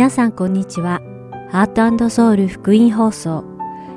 [0.00, 1.02] 皆さんこんにちは。
[1.50, 3.44] ハートソウル福音放送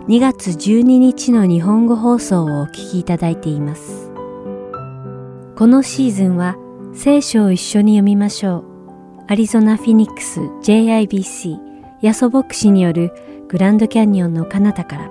[0.10, 4.12] 2月12日の日本語放送をお聞きいただいています。
[5.56, 6.58] このシーズンは
[6.94, 8.64] 聖書を一緒に読みましょう。
[9.30, 11.58] アリゾナ・フィニックス JIBC
[12.02, 13.14] ヤソ牧師による
[13.48, 15.10] グランドキャニオンの彼方から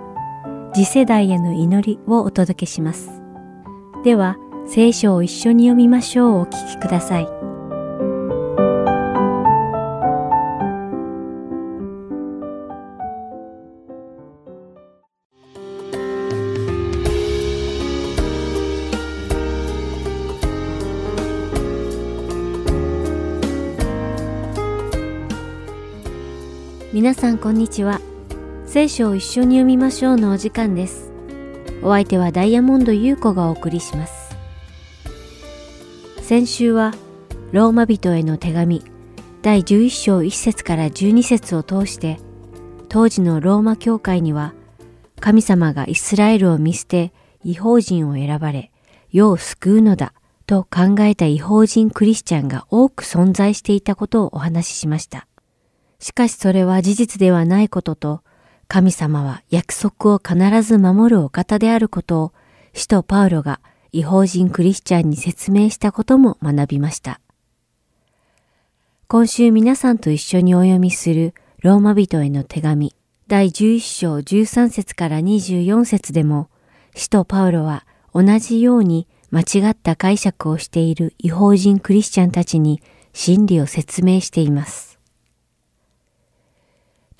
[0.74, 3.22] 次世代への祈りをお届けします。
[4.04, 4.36] では、
[4.66, 7.51] 聖書を一緒に読みましょうをお聞きください。
[27.12, 28.00] 皆さんこんにちは。
[28.64, 31.12] 聖書を一緒に読みましょうのお時間です。
[31.82, 34.34] お相手はダイヤモンド優子がお送りします。
[36.22, 36.94] 先週は
[37.52, 38.82] ローマ人への手紙
[39.42, 42.18] 第11章1節から12節を通して
[42.88, 44.54] 当時のローマ教会には
[45.20, 47.12] 神様がイスラエルを見捨て
[47.44, 48.72] 違法人を選ばれ
[49.10, 50.14] 世を救うのだ
[50.46, 55.26] と考えた違法人クリスチャンが多く存在していたことをお話ししました。
[56.02, 58.22] しかしそれは事実ではないことと
[58.66, 62.32] 神様は約束を必ず守るお方であることを
[62.74, 63.60] 使徒パウロが
[63.92, 67.20] 違法人クリスチャンに説明したことも学びました。
[69.06, 72.96] 今週皆さんと一緒にお読みするローマ人への手紙
[73.28, 76.48] 第11章13節から24節でも
[76.96, 84.91] 使徒パウロは同じように間違った解釈をしている違法人クリスチャンたちに真理を説明しています。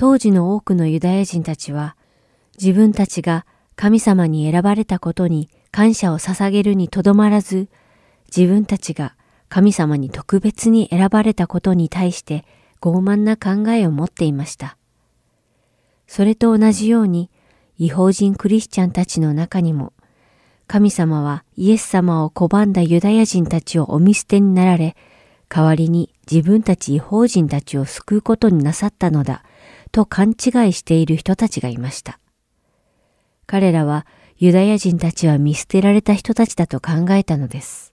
[0.03, 1.95] 当時の多くのユダヤ人たちは
[2.61, 7.69] 自分たちが神様に選ばれたことに感謝を捧げるにとどまらず
[8.36, 9.14] 自分たちが
[9.48, 12.45] 神様に特別に選ばれたことに対して
[12.80, 14.77] 傲慢な考えを持っていました。
[16.08, 17.30] それと同じように
[17.79, 19.92] 違法人クリスチャンたちの中にも
[20.67, 24.96] 神様はイエス様を拒んだユダヤ人たちをお見捨てになられ
[25.48, 29.45] 代わりに自分たち違法人たちを救うことになさったのだ
[29.92, 30.33] と勘違
[30.69, 32.19] いしている人たちがいました。
[33.47, 34.07] 彼らは
[34.39, 37.92] ユダヤ人たちは見捨てられた人たちだと考えたのです。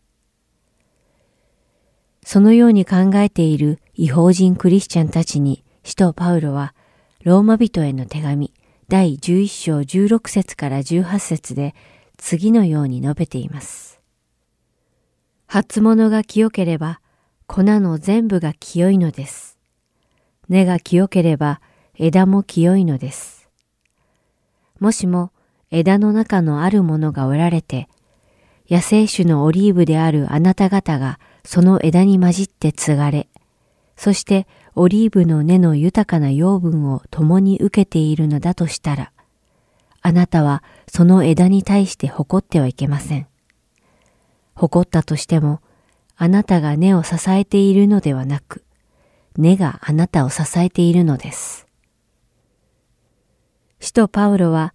[2.24, 6.74] そのように考えている違法人クリスチャンたちに使徒パウロは
[7.24, 8.54] ローマ人への手紙
[8.88, 11.76] 第11章16節から18節で
[12.18, 14.00] 次のように述べています。
[15.48, 17.02] 初物が清ければ
[17.48, 19.58] 粉の全部が清いのです。
[20.48, 21.62] 根が清ければ
[22.02, 23.50] 枝も清いのです。
[24.80, 25.34] もしも
[25.70, 27.90] 枝の中のあるものが折られて、
[28.70, 33.28] 野生種のオリーブであるあなた方がその枝に混じって継がれ、
[33.98, 39.12] そしてオリーブの根の豊かな養分を共に受けているのだとしたら、
[40.02, 43.28] あなたはその枝に対して誇ってはいけません。
[44.56, 45.60] 誇ったとしても、
[46.16, 48.64] あなたが根を支えているのではなく、
[49.36, 51.69] 根があなたを支えているのです。
[53.80, 54.74] 使徒パウロは、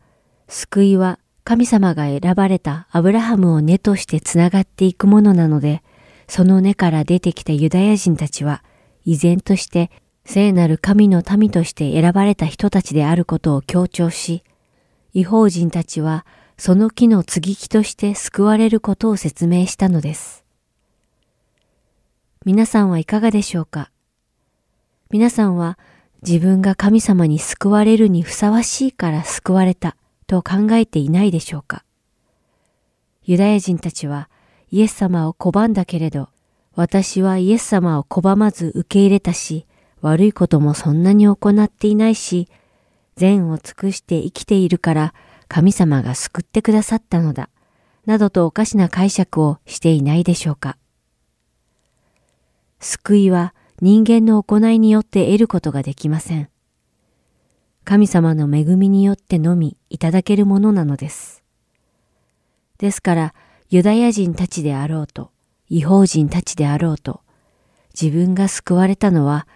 [0.49, 5.83] 救いは神様が選ばれたアブラハムを根としてつながっていくものなので、
[6.27, 8.65] その根から出てきたユダヤ人たちは、
[9.05, 9.91] 依然として
[10.25, 14.43] 聖なる神の民として選ばれた人たちであることを強調し、
[15.13, 16.25] 違法人たちは
[16.57, 20.45] その木の継ぎ木として救われることを説明したのです。
[22.47, 23.91] 皆さんはいかがでしょうか？
[25.11, 25.79] 皆さんは
[26.27, 29.95] 自分が神様に救われるにふさわしいから救われた
[30.27, 31.85] と考えていないでしょうか
[33.25, 34.31] ユダヤ人たちは
[34.71, 36.31] イエス様を拒んだけれど、
[36.75, 39.67] 私はイエス様を拒まず受け入れたし、
[40.01, 42.49] 悪いこともそんなに行っていないし、
[43.17, 45.15] 善を尽くして生きているから
[45.47, 47.51] 神様が救ってくださったのだ、
[48.07, 50.77] などとおかしな解釈をしていないでしょうか。
[52.81, 53.55] 救いは
[53.85, 56.49] 人間の行いによって得ることができません。
[57.85, 61.45] 神様の恵みによってのみいただけるものなのです。
[62.79, 63.35] ですから、
[63.69, 65.33] ユダヤ人たちであろうと、
[65.69, 67.21] 違法人たちであろうと、
[67.93, 69.47] 自分が救われたのは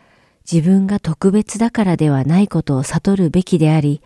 [0.45, 4.03] 自分が特別だからではないことを悟るべきであり、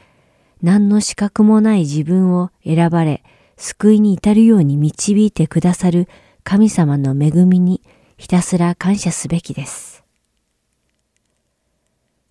[0.62, 3.24] 何の資格もない自分を選ばれ、
[3.56, 6.06] 救いに至るように導いてくださる
[6.44, 7.82] 神様の恵みに
[8.18, 10.01] ひたすら感謝すべきです。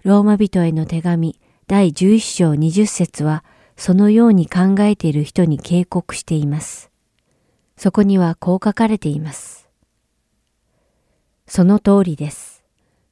[0.03, 3.43] ローマ人への手紙第11章20節は
[3.77, 6.89] そのように考えている人に警告しています。
[7.77, 9.69] そこにはこう書かれています。
[11.45, 12.63] その通りです。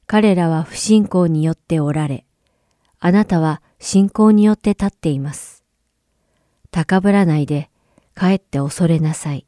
[0.08, 2.24] 彼らは不信仰によっておられ、
[2.98, 5.64] あなたは信仰によって立っています。
[6.72, 7.70] 高ぶらないで、
[8.16, 9.46] 帰って恐れなさい。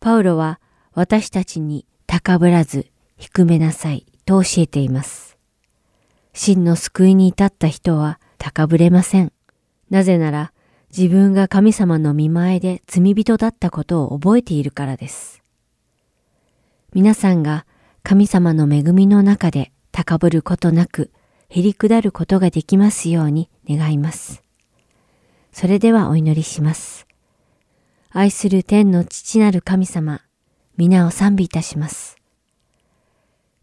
[0.00, 0.60] パウロは
[0.92, 2.86] 私たちに高ぶらず
[3.16, 5.38] 低めなさいと教えています。
[6.34, 9.32] 真の救いに至った人は高ぶれません。
[9.88, 10.52] なぜなら
[10.96, 15.42] 自分が神様の見前で罪人だったことを覚えているからです。
[16.92, 17.66] 皆さんが
[18.02, 21.10] 神様の恵みの中で高ぶることなく、
[21.48, 24.42] へり下ることができますように願います。
[25.52, 27.06] それではお祈りします。
[28.10, 30.22] 愛する天の父なる神様、
[30.76, 32.16] 皆を賛美いたします。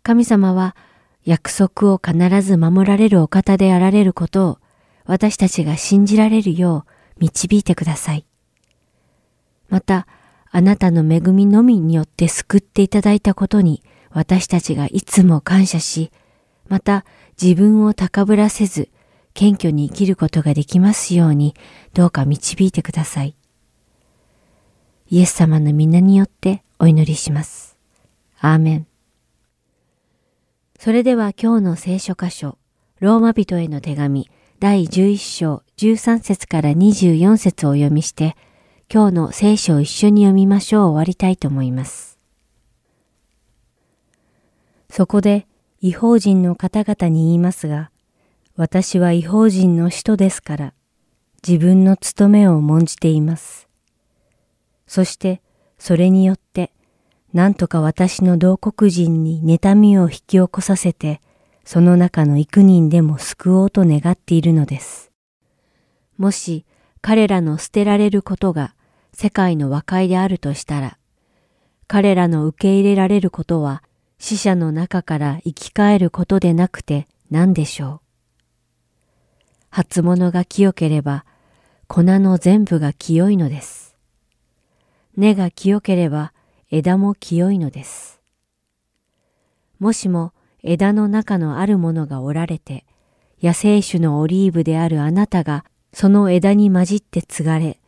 [0.03, 0.75] 神様は
[1.23, 4.59] 約束を必ず守られるお方であられることを
[5.05, 6.85] 私たちが信じられるよ
[7.17, 8.25] う導いてください。
[9.69, 10.05] また、
[10.51, 16.11] あなたの恵みのみによって救っていただいたことに私たちがいつも感謝し、
[16.67, 17.05] また
[17.41, 18.89] 自分を高ぶらせず、
[19.33, 21.55] 謙虚に生きることができますように、
[21.93, 23.35] どうか導いてください。
[25.09, 27.77] イエス様の皆によってお祈りします。
[28.39, 28.92] アーメン。
[30.83, 32.57] それでは今日の聖書箇所、
[32.99, 38.35] ローマ人への手紙、第11章13節から24節をお読みして、
[38.93, 42.19] 今日の聖書を一緒に読みましょう終わりたいと思います。
[44.89, 45.47] そこで
[45.79, 47.89] 違法人の方々に言いますが、
[48.57, 50.73] 私は違法人の使徒ですから、
[51.47, 53.69] 自分の務めを重んじています。
[54.85, 55.41] そして、
[55.79, 56.73] それによって、
[57.33, 61.19] なんとか私の同国人に妬みを引き起こさせて、
[61.65, 65.11] その中の幾人でも救おうと願っているのです。
[66.17, 66.65] もし
[67.01, 68.75] 彼らの捨てられることが
[69.13, 70.97] 世界の和解であるとしたら、
[71.87, 73.83] 彼らの受け入れられることは
[74.19, 77.99] 死者の中から生き返ることでなくて何でしょう。
[79.69, 81.25] 初物が清ければ
[81.87, 83.95] 粉の全部が清いのです。
[85.17, 86.31] 根が清ければ
[86.75, 88.19] 枝も清いのです。
[89.77, 90.33] もしも
[90.63, 92.83] 枝の中のあるものがおられて、
[93.43, 97.79] 野生種のオリーブであるあなたがその枝に混じって継がれ、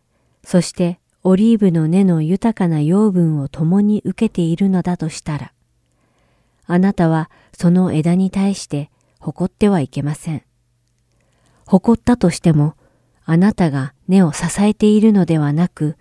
[0.43, 5.51] そしてオリーブの根の豊かな養分を共に受けているのだとしたら、
[6.67, 10.43] あなたはその枝に対して誇ってはいけません。
[11.65, 12.75] 誇ったとしても、
[13.25, 15.97] あなたが根を支えているのではなく、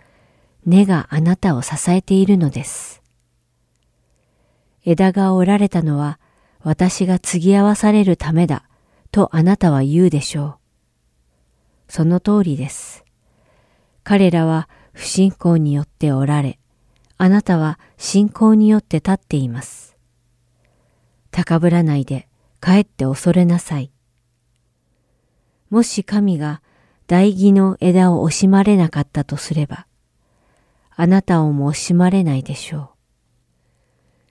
[0.67, 3.03] 根があなたを支えているのです。
[4.85, 6.19] 枝が折られたのは
[6.63, 8.65] 私が継ぎ合わされるためだ
[9.11, 10.57] とあなたは言うでしょう。
[11.89, 13.05] その通りです。
[14.03, 16.59] 彼らは不信仰によっておられ、
[17.17, 19.97] あなたは信仰によって立っています。
[21.31, 22.29] 高ぶらないで
[22.61, 23.91] 帰って恐れなさい。
[25.71, 26.63] もし神が
[27.07, 29.87] 大義の枝を惜しまれなかったとすれば、
[30.97, 32.89] あなたをも惜しまれないでしょう。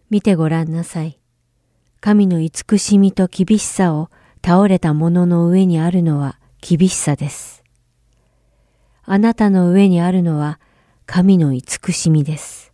[0.09, 1.19] 見てごらんなさい。
[1.99, 4.09] 神の慈しみと厳しさを
[4.45, 7.63] 倒れた者の上にあるのは厳しさです。
[9.05, 10.59] あなたの上にあるのは
[11.05, 12.71] 神の慈しみです。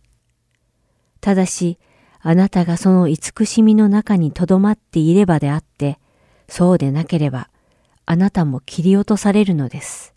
[1.20, 1.78] ただし、
[2.20, 5.98] あなたがその慈しみの中にとどまっていればであって、
[6.48, 7.48] そうでなければ、
[8.06, 10.14] あなたも切り落とされるのです。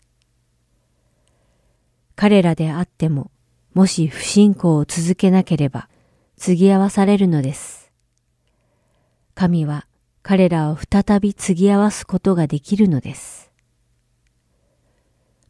[2.16, 3.30] 彼らであっても、
[3.74, 5.88] もし不信仰を続けなければ、
[6.36, 7.90] 継ぎ合わされるのです。
[9.34, 9.86] 神は
[10.22, 13.50] 彼らを再び継ぎ合わすことができるのです。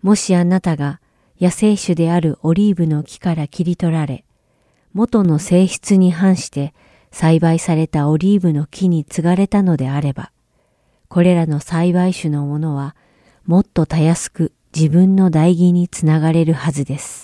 [0.03, 1.01] もしあなたが
[1.41, 4.25] 野生種であるオリーブの木から切り取られ、
[4.93, 6.75] 元の性質に反して
[7.11, 10.33] 栽培されたオリーブの木に継がれたのであれば、
[11.09, 12.97] これらの栽培種のものは
[13.45, 17.24] もっとたやすく自分の代義につながれるはずです。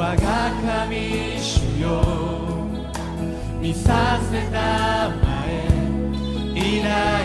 [0.00, 0.16] 我が
[0.86, 2.00] 神主よ。
[3.60, 5.68] 見させたまえ。
[6.56, 7.19] いない。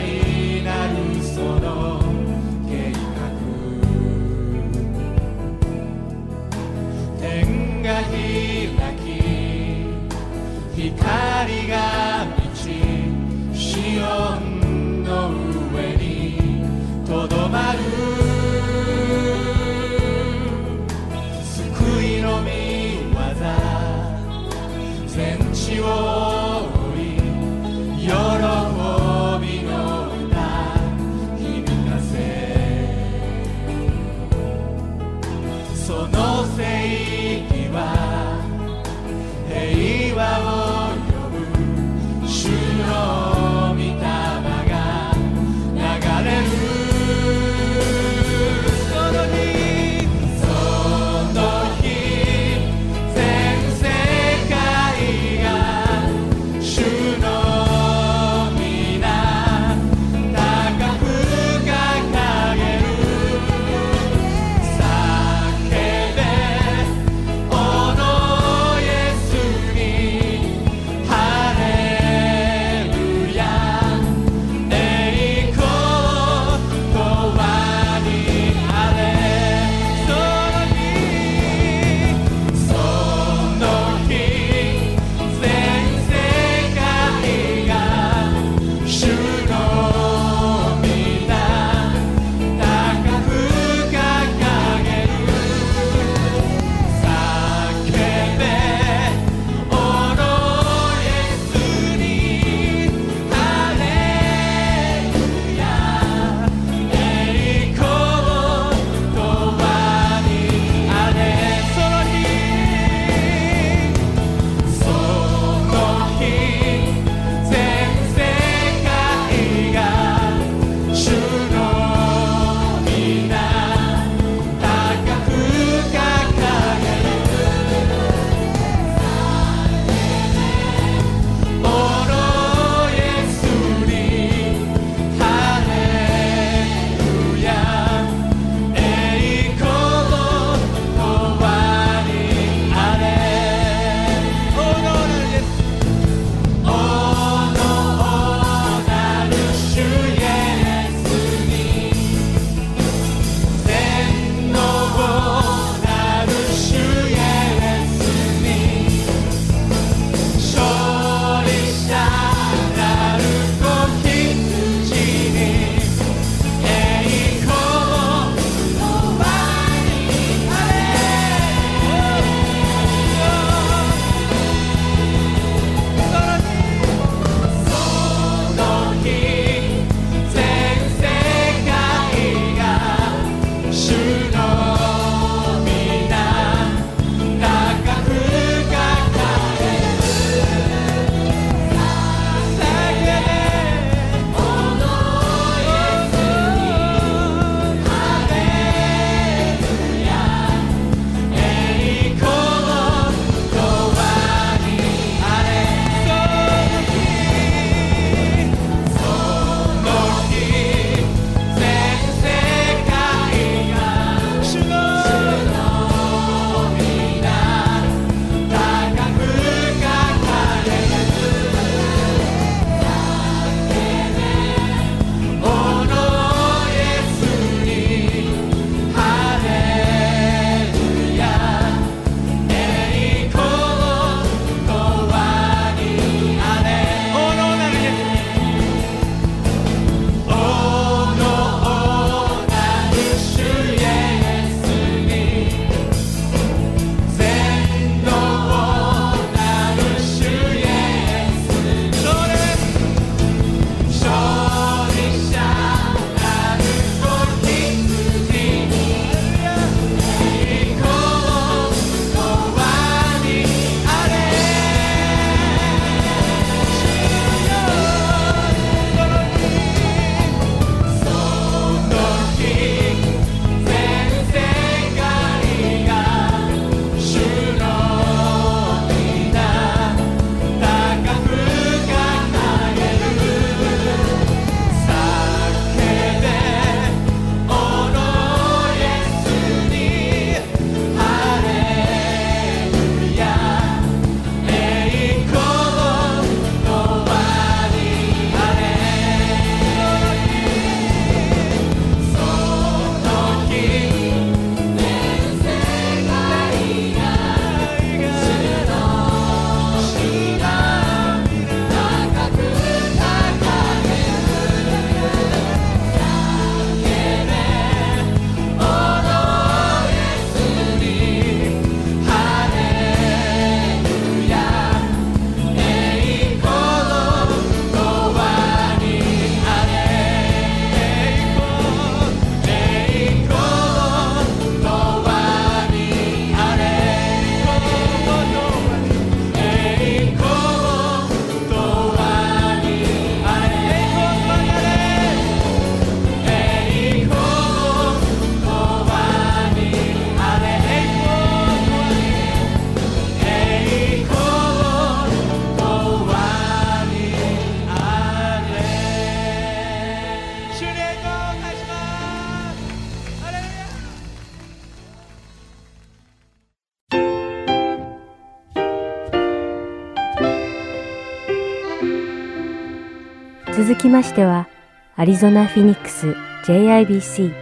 [373.68, 374.48] 続きましては、
[374.96, 377.34] アリゾナ・フィニックス JIBC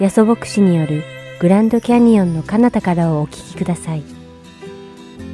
[0.00, 1.02] ヤソ牧師による
[1.40, 4.02] グランドキャニオンの彼方からをお聞きください。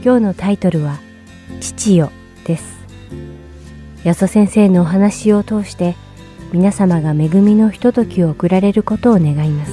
[0.05, 1.01] 今日のタイトルは、
[1.61, 2.13] 父よ
[2.45, 2.87] です。
[4.05, 5.97] ヤソ先生のお話を通して、
[6.53, 9.73] 皆様が恵みのひとときを送られることを願います。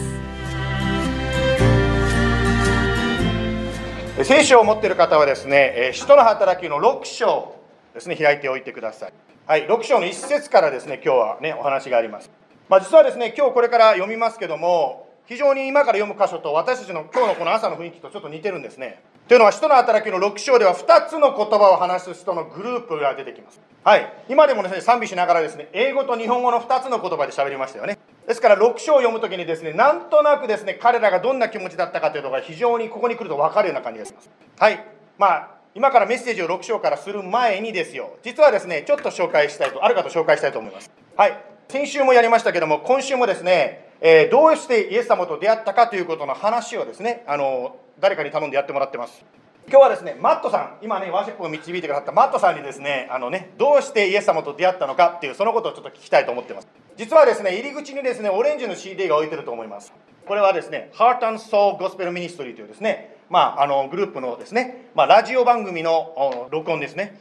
[4.24, 7.54] 聖書を持っている方はですね、使徒の働きの6章
[7.94, 9.29] ですね、開いておいてください。
[9.50, 12.30] はい、6章の1節からですね、今日はね、お話があります。
[12.70, 19.02] まあ、実はですね、今日これから読みますけども、非常に今から読む箇所と私たちの今日のこの朝の雰囲気とちょっと似てるんですね。
[19.28, 23.60] というのは、使徒の働きの6章では2つの言葉を話す人のグループが出てきます。
[23.84, 27.98] はい、今でもですね、賛美しながらですね、英語と日本語の2つの言葉で喋りましたよね。
[28.28, 34.30] ですから6章を読むときにですね、なんとなくですね、彼らがどんな気持ちだったかというのが非常にここに来ると分かるような感じがします。
[34.60, 34.86] はい、
[35.18, 40.90] まあ今からメッセージを6章からする前にですよ、実はですね、ちょっと紹介したいと、ある方紹介したいと思います。
[41.16, 41.38] はい。
[41.68, 49.24] 先週もやりましたけども、今週もですね、えー、どうしてイエス様と出会ったかということの話をですね、あの、誰かに頼んでやってもらってます。
[49.70, 56.68] 今日はですね、マットさん、今ね、ワーシップを導いてくださったマットさんにですね、あのね、どうしてイエス様と出会ったのかっていう、そのことをちょっと聞きたいと思ってます。
[56.98, 59.94] 実はですね、入り口にですね、オレンジの CD が置いてると思います。
[60.26, 67.20] これはですね、Heart and Soul Gospel Ministry というですね、まあ、あのグループのですね、まあ、ラジオ番組の録音ですね、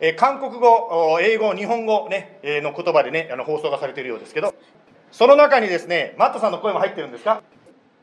[0.00, 4.54] え韓国語、英語、日本語、ね、の言葉でね、あの放送がされているようですけど、
[5.10, 7.42] その中にですね、マットさんの声も入ってるんですか？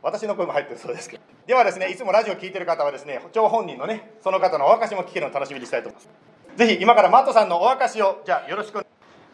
[0.01, 1.23] 私の声も入ってるそうですけど。
[1.45, 6.09] ではですね、いつもラジオを聴いてる方はですね、張本人のね、その方のお証も聞けるのを楽しみにしたいと思います。
[6.57, 8.79] ぜひ今からマットさんのお証を、じゃあよろしく。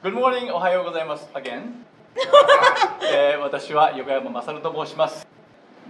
[0.04, 1.30] Good morning, おはようございます。
[1.34, 1.62] Again
[3.14, 5.26] えー、私は横山勝と申します。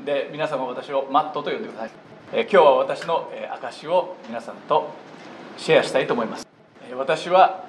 [0.06, 2.09] で、皆様私をマットと呼んでください。
[2.32, 4.92] 今日は私の、証を皆さんと
[5.58, 6.48] シェアしたいと思います、
[6.96, 7.63] 私は、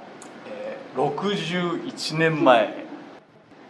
[0.95, 2.85] 61年前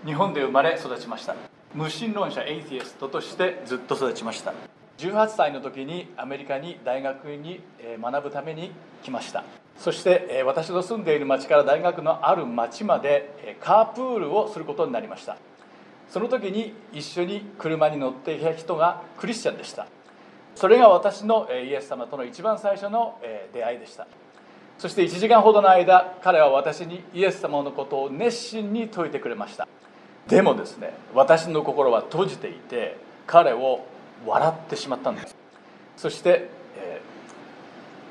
[0.04, 1.36] 日本で生まれ育ちました。
[1.76, 4.52] 無神論者エイティエストとしてずっと育ちました。
[4.98, 7.60] 18歳の時にアメリカに大学に
[8.02, 8.72] 学ぶために
[9.04, 9.44] 来ました。
[9.78, 15.36] そして私の住んでいる町から大学のある町までカープールをすることになりました。
[16.08, 19.86] その時に一緒に車に乗っていた人がクリスチャンでした。
[20.60, 23.18] それが私のイエス様との一番最初の
[23.54, 24.06] 出会いでした。
[24.76, 29.66] そして1時間ほどの間彼は私にイエス様のことを熱心に説いてくれました。
[30.28, 33.86] でもですね私の心は閉じていて彼を
[34.26, 35.34] 笑ってしまったんです。
[35.96, 37.00] そして、え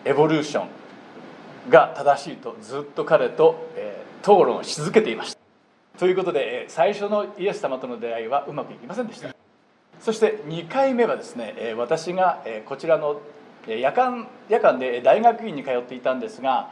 [0.06, 6.00] エボリューションが正しいとずっと彼と、え討論し続けていました。
[6.00, 9.39] ということでえ最初のイエス様との出会いはうまくいきませんでした。
[10.02, 13.22] そして2回目はですね私がこちらの
[13.68, 16.72] 夜間夜間で大学院に通っていたんですが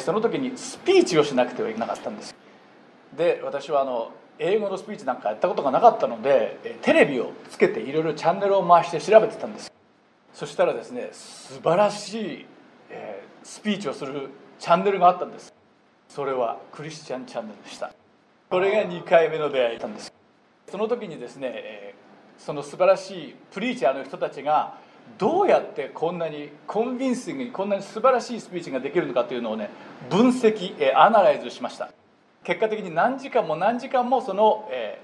[0.00, 2.34] その時にスピーチをしなくてはいけなかったんです。
[3.16, 9.72] で私はあの英語のスピーチなんかやったことがなかったのでテレビをつけていろいろチャンネルを回して調べてたんです。
[10.32, 12.46] そしたらですね素晴らしい、
[13.44, 15.54] スピーチをするチャンネルがあったんです。
[16.08, 17.92] それはクリスチャンチャンネルでした。
[18.50, 20.12] これが2回目の出会いだったんです。
[20.68, 21.94] その時にですね
[22.38, 24.78] その素晴らしいプリーチャーの人たちが
[25.18, 29.70] どうやってこんなにコンビンシングにこんなに素晴らしいスピーチができるのかというのをね
[30.10, 31.90] 分析アナライズしました。
[32.44, 35.00] 結果的に何時間も何時間もその、え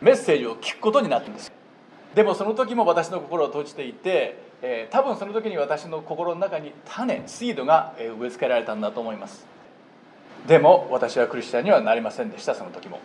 [0.00, 1.52] ー、メッセージを聞くことになったんです
[2.14, 9.46] でもその時も私の心を閉じていて、えー、多分その時に私の心の中に種シードが植え付けられたんだと思います。
[10.48, 12.98] でも私はクリスチャンにはなりませんでしたその時も、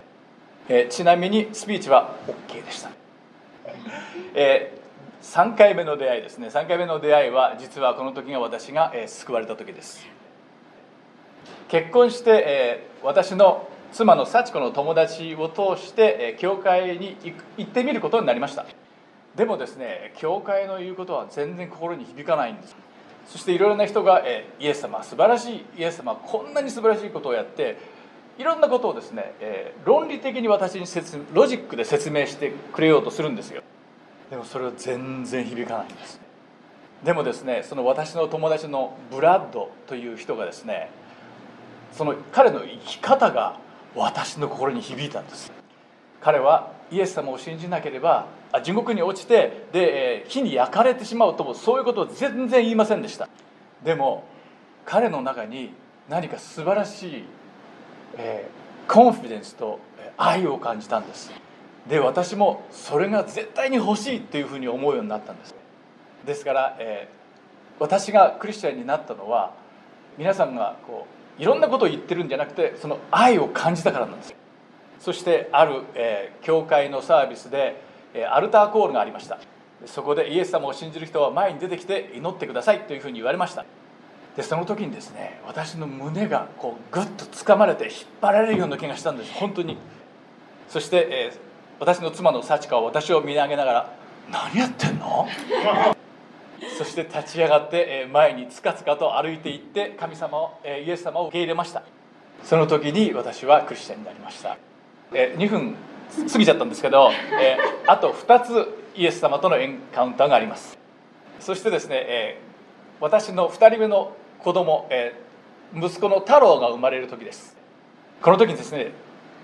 [0.69, 2.15] えー、ちなみにスピーチは
[2.49, 2.89] OK でした。
[4.33, 6.47] えー、3回目の出会いですね。
[6.47, 10.05] 3回目の出会いは実はこの時が私が、えー、救われた時です。
[11.67, 17.17] 結婚して、えー、私の妻の幸子の友達を通して、えー、教会に
[17.57, 18.65] 行ってみることになりました。
[19.35, 22.75] でもですね教会の言うことは全然心に響かないんです。
[23.27, 27.77] そしていろいろな人が、えー、イエス様素晴らしいイエス様こんなに素晴らしいことをやって
[28.37, 33.61] いろんなことをですね、えー、論理的に私に説ロジックで説明してくれようとするんですよ。
[34.29, 36.19] でもそれは全然響かないんです。
[37.03, 40.89] でもですねその私の友達のブラッドという人がですね
[41.93, 43.57] その彼の生き方が
[43.95, 45.51] 私の心に響いたんです。
[46.21, 53.29] 彼はイエス様を信じなければあ地獄に落ちてで火に焼かれてしまうともそういうことを全然言いませんでした。
[53.83, 54.23] でも
[54.85, 55.71] 彼の中に
[56.09, 57.23] 何か素晴らしい、
[58.17, 59.79] えー、コンフィデンスと
[60.17, 61.31] 愛を感じたんです。
[61.87, 65.55] で私もそれが絶対に欲しいっていうふうに思うようになったんです。
[66.25, 69.53] ですから、えー、私がクリスチャンになったのは
[70.17, 71.05] 皆さんがこ
[71.37, 74.35] ういろんなことを言ってるんじゃなくてその愛を感じたからなんです。
[74.99, 77.81] そしてある、えー教会のサービスで、
[78.13, 79.37] えーアルターコールがありました。
[79.85, 83.65] そこでイエス様を信じる人は前に出てきて祈ってくださいというふうに言われました。
[84.35, 89.33] でその時にですね私の胸がこうグッと掴まれて引っ張られるような気がしたんです。
[89.33, 89.77] 本当に。
[90.67, 91.45] そして、えー
[91.77, 93.93] 私の妻の幸子は私を見上げながら
[94.31, 95.27] 「何やってんの?
[96.77, 101.83] 」そして立ち上がってえー前につかつかと歩いていって神様をえーイエス様を受け入れました。
[102.43, 104.57] その時に私はクリスチャンになりました。
[105.13, 105.75] えー2分
[106.31, 110.77] 過ぎちゃったんですけど、えーあと2つイエス様とのエンカウンターがあります。
[111.41, 112.45] そしてですね、えー
[113.01, 115.25] 私の2人目の子供、えー
[115.77, 117.57] 息子の太郎が生まれる時です。
[118.21, 118.91] この時にですね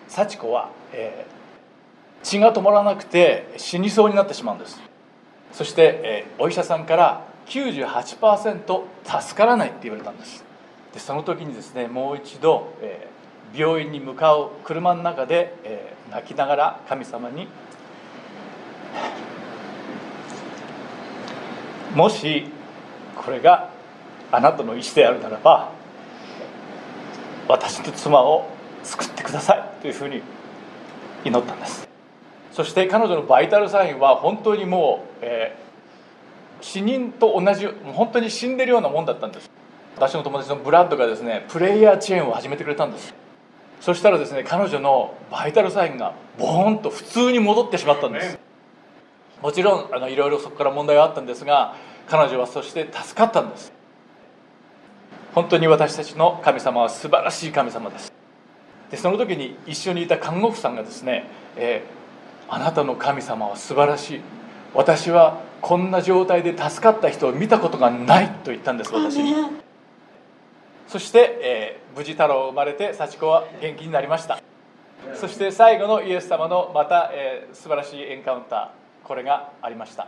[0.08, 1.32] 幸子は、えー
[2.24, 4.80] 血が止まらなくて死にそうになってしまうんです。
[5.52, 8.84] そして、えーお医者さんから98%
[9.22, 10.46] 助からないって言われたんです。
[10.94, 13.12] でその時にですねもう一度、えー
[13.54, 17.48] 病院に向かう車の中で、えー泣きながら神様に
[21.96, 22.50] 「もし
[23.16, 23.71] これが
[24.32, 25.72] あなたの意思であるならば
[27.48, 28.48] 私と妻を
[28.84, 30.22] 救ってください」というふうに
[31.26, 31.88] 祈ったんです。
[32.52, 35.72] そして彼女のバイタルサインは本当にもう、えー
[36.64, 39.50] 死人と同じ本当に死んでるようなもんだったんです。
[39.96, 43.14] 私の友達のブラッドがですねプレイヤーチェーンを始めてくれたんです。
[43.80, 48.40] そしたらですね彼女のバイタルサインがボーンと普通に戻ってしまったんです。
[49.42, 51.74] もちろんあのいろいろそこから問題はあったんですが
[52.08, 53.74] 彼女はそして助かったんです。
[55.34, 58.12] 本当に私たちの神様は素晴らしい神様です。
[58.90, 62.02] でその時に一緒にいた看護婦さんがですね、えー
[62.54, 64.22] あなたの神様は素晴らしい。
[64.74, 69.34] 私はこんな状態で助かった人を見たことがないと言ったんです私に。
[70.90, 74.42] そして、えー無事太郎生まれて幸子は元気になりました。
[75.16, 80.08] そして最後のイエス様のまた、えー素晴らしいエンカウンターこれがありました。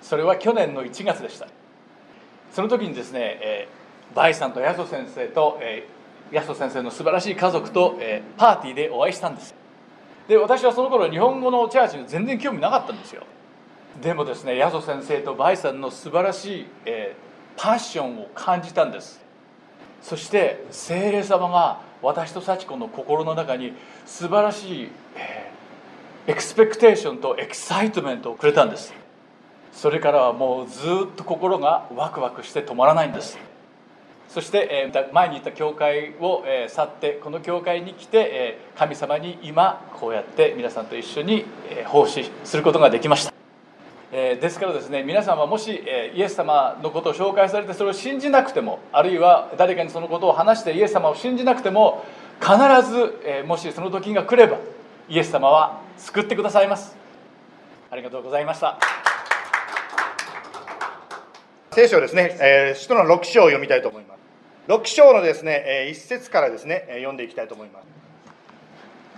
[0.00, 1.48] それは去年の1月でした。
[2.52, 3.83] その時にですね、えー
[4.14, 5.94] バイさんとヤソ先生と、えー
[6.32, 9.54] ヤソ先生の素晴らしい家族と、えーパーティーでお会いしたんです。
[10.26, 13.24] で私はその頃日本語のチャーチに全然興味なかったんですよ。
[14.00, 17.24] でもですねヤソ先生とバイさんの素晴らしい、えー
[17.62, 19.22] パッションを感じたんです。
[20.02, 23.74] そして聖霊様が私と幸子の心の中に
[24.06, 28.94] 素晴らしい、えー expectation と excitement をくれたんです。
[29.72, 33.38] それからはもうずっと心がワクワクして止まらないんです。
[34.28, 41.44] そして、前に言った教会を、去ってこの教会に来て、神様に今こうやって皆さんと一緒に、
[41.86, 43.34] 奉仕することができました。
[44.12, 45.82] ですからですね皆さんはもし、
[46.14, 52.04] イエス様のことを紹介されてそれを信じなくてもあるいは誰かにそのことを話してイエス様を信じなくても
[52.40, 52.52] 必
[52.88, 54.58] ず、もしその時が来れば
[55.08, 56.96] イエス様は救ってくださいます。
[57.90, 59.03] ありがとうございました。
[61.74, 64.20] 聖書ですね、えー使徒の6章を読みたいと思います。
[64.68, 67.80] 6章のですね、えー1節からですね、読んでいきたいと思いま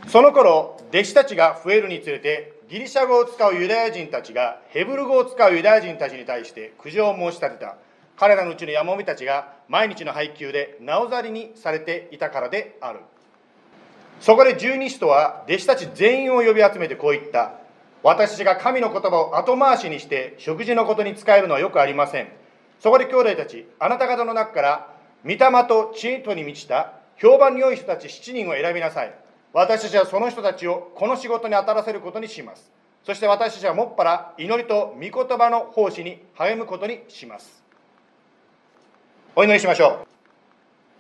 [0.07, 0.11] す。
[0.11, 7.77] その頃、弟子たちが増えるにつれて、ギリシャ語を使うユダヤ人たちがヘブル語を使うユダヤ人たちに対して苦情を申し立てた。
[8.17, 13.01] 彼らのうちのヤモミたちが毎日の配給でなおざりにされていたからである。
[14.23, 17.53] そこで十二使徒は弟子たち全員を呼び集めてこう言った。
[18.03, 22.29] 私が神の言葉を後回しにして食事のことに使えるのはよくありません。
[22.81, 29.15] そこで兄弟たち、あなた方の中から、御霊と知恵とに満ちた評判の良い人たち7人を選びなさい。
[29.53, 32.71] 私たちはその人たちをこの仕事に当たらせることにします。
[33.05, 37.65] そして私たちはもっぱら祈りと御言葉の奉仕に励むことにします。
[39.35, 40.07] お祈りしましょ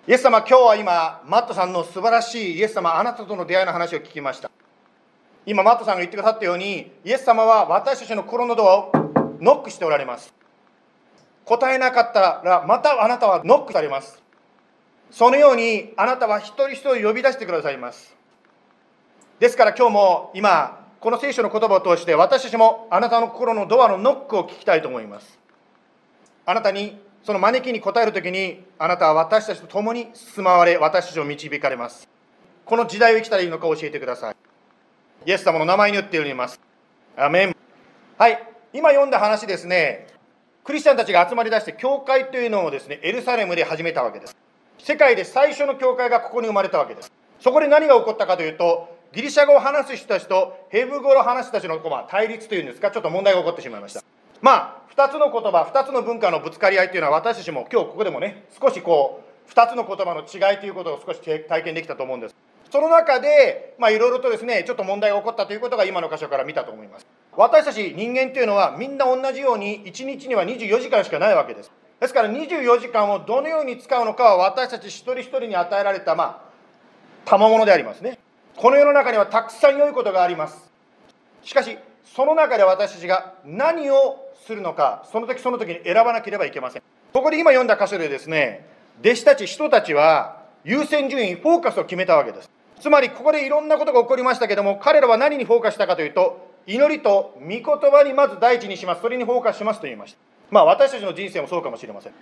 [0.07, 0.11] う。
[0.11, 4.51] イエス様、今日は今、マットさんの素晴らしいイエス様、あなたとの出会いの話を聞きました。
[5.45, 8.93] 今、マットさんが言ってくださったように、イエス様は私たちの心のドアを
[9.41, 10.33] ノックしておられます。
[11.47, 14.21] 答えなかったら、またあなたはノックされます。
[15.11, 18.15] そのように、あなたは一人一人呼び出してくださいます。
[19.39, 25.39] ですから今日も今、この聖書の言葉を通して、私たちもあなたの心のドアのノックを聞きたいと思います。
[26.45, 32.09] あなたにその招きに応えるときに、あなたは私たちと共に住まわれ、私たちを導かれます。
[32.65, 34.37] この時代を生きたらいいのか教えてください。
[35.27, 36.61] イエス様の名前によって祈ります。
[37.17, 37.57] アメン。
[38.19, 40.09] はい、今読んだ話ですね、
[40.67, 44.37] クリスチャンたちが集まり出して、教会というのをですね、エルサレムで始めたわけです。
[44.79, 47.13] 世界で最初の教会がここに生まれたわけです。
[47.41, 54.03] そこで何が起こったかというと、ギリシャ語を話す人たちとヘブ語を話す人たちのまあ対立というんですか、ちょっと問題が起こってしまいました。
[54.43, 62.35] まあ、2つの言葉、2つの文化のぶつかり合いというのは、私たちも今日ここでもね、少しこう、2つの言葉の違いということを少し体験できたと思うんです
[62.71, 71.71] その中でまあいろいろとですねちょっと問題が起こったということが今の箇所から見たと思います私たち人間というのはみんな同じように1日には24時間しかないわけです。
[72.01, 76.41] ですから24時間をどのように使うのかは私たち一人一人に与えられたまあ
[77.25, 78.19] 賜物でありますね。
[78.57, 80.71] この世の中にはたくさん良いことがあります。
[81.43, 86.83] しかしその中で私たちが何をするのかその時その時に選ばなければいけません。
[87.13, 88.67] ここで今読んだ箇所でですね
[89.01, 92.51] 弟子たち人たちは優先順位フォーカスを決めたわけです。
[92.81, 99.03] つまりここでいろんなことが起こりましたけども彼らは何にフォーカスしたかというと祈りと御言葉にまず第一にします。
[99.03, 100.19] それにフォーカスしますと言いました。
[100.51, 102.13] まあ私たちの人生もそうかもしれません。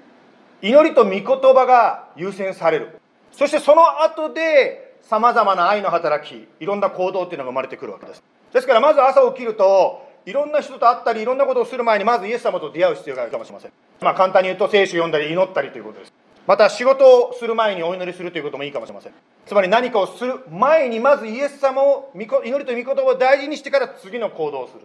[0.62, 3.00] 祈りと御言葉が優先される。
[3.32, 8.22] そしてその後でさまざまな愛の働きいろんな行動っていうのが生まれてくるわけです。
[8.52, 13.72] ですからまず朝起きるといろんな人と会ったりいろんなことをする前にまずイエス様と出会う必要があるかもしれません。
[14.00, 16.12] まあ簡単に言うと聖書読んだり祈ったりということです。
[16.46, 19.12] また仕事をする前にお祈りするということもいいかもしれません。
[19.46, 24.80] つまり何かをする前にまずイエス様を祈りと御言葉を大事にしてから次の行動をする。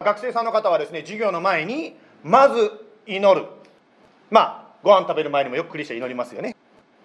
[0.00, 2.70] 学生さんの方はですね授業の前にまず
[3.06, 3.46] 祈る。
[4.30, 6.54] まあご飯食べる前にもよくクリスチャン祈りますよね。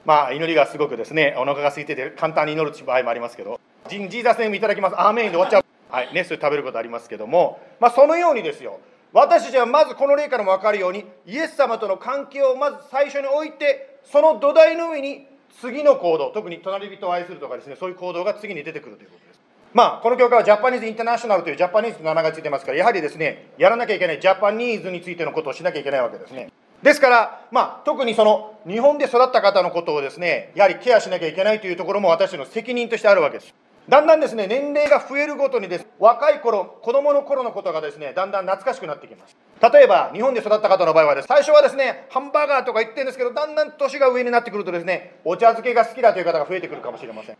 [0.06, 3.60] まあ祈りがすごくですねお腹が空いてて簡単に祈る場合もありますけど。
[3.90, 5.00] ジーザスネームいただきます。
[5.00, 5.66] アーメンで終わっちゃう。
[5.90, 7.60] はいねそれ食べることありますけども。
[7.80, 8.80] まあそのようにですよ。
[9.14, 15.28] 私たちはまずこの例からも分かるようにイエス様との関係をまず最初に置いてその土台の上に
[15.62, 19.40] 次の行動特に隣人を愛するとかですねそういう行動が次に出てくるということです。
[19.74, 26.52] まあこの教会はジャパニーズ・インターナショナルというジャパニーズの名前がついてますからやはりですねやらなきゃいけないジャパニーズについてのことをしなきゃいけないわけですね。
[26.84, 33.54] ですから、まあ、特にその日本で育った方のことをですねやはりケアしなきゃいけないというところも私の責任としてあるわけです。
[33.90, 35.88] だんだんですね年齢が増えるごとにです。
[36.00, 39.36] 若い頃子供の頃のことがですねだんだん懐かしくなってきます。
[39.74, 41.28] 例えば日本で育った方の場合はです。
[41.28, 47.38] 最初はですねハンバーガーとか言ってるんですけどだんだん年が上になってくるとですねお茶漬けが好きだという方が増えてくるかもしれません。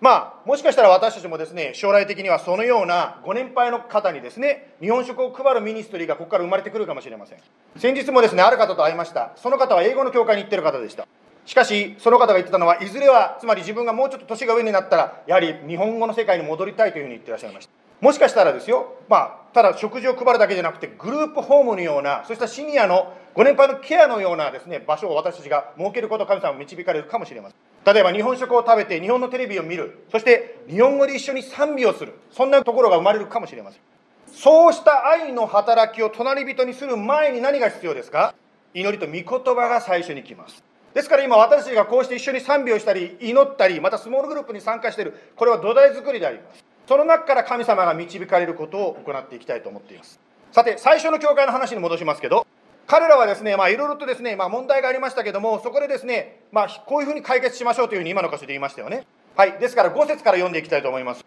[0.00, 7.38] まあもしかしたら私たちもですね将来的にはそのようなご年配の方にですね日本食を配るミニストリーがここから生まれてくるかもしれません。
[7.76, 9.32] 先日もですねある方と会いました。
[9.36, 11.06] その方は英語の教会に行ってる方でした。
[11.46, 17.72] しかしその方が言ってたのはいずれはつまり自分がもうちょっと年が上になったらやはり日本語の世界に戻りたいというふうに言ってらっしゃいました。
[17.98, 27.94] もしかしたらですよまあただ食事を配るだけじゃなくてグループホームのようなそうしたシニアのご年配のケアのようなですね場所を私たちが設けることを神様は導かれるかもしれません。
[27.94, 30.04] 例えば日本食を食べて日本のテレビを見る。
[30.10, 32.14] そして日本語で一緒に賛美をする。
[32.32, 33.80] そんなところが生まれるかもしれません。
[34.26, 38.34] そうした愛の働きを隣人にする前に何が必要ですか？
[38.74, 40.65] 祈りと御言葉が最初に来ます。
[40.96, 50.18] ですから今私たちがこうして一緒に賛美をしたり祈ったりまたスモールグループに参加しているこれは土台作りでありますその中から神様が導かれることを行っていきたいと思っています
[50.52, 52.46] さて最初の教会の話に戻しますけど
[52.86, 59.04] 彼らはですね、まあ、いろいろとですね、まあ、問題がありましたけども、そこでですね、まあ、こういうふうに解決しましょうというふうに今の箇所で言いましたよね。
[59.34, 61.24] はい、ですから5節から読んでいきたいと思います。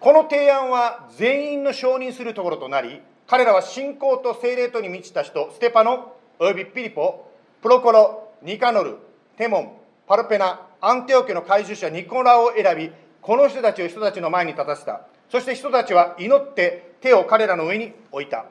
[0.00, 8.96] この提案は全員の承認するところとなり、彼らは信仰と精霊とに満ちた人、ステパノ、およびピリポ、プロコロ、ニカノル、
[9.36, 9.72] テモン、
[10.06, 15.02] パルペナ、アンテオ家の回収者ニコラを選び、この人たちを人たちの前に立たせた。
[15.30, 18.46] そして人たちは祈って手を彼らの上に置いた。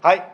[0.00, 0.28] はい、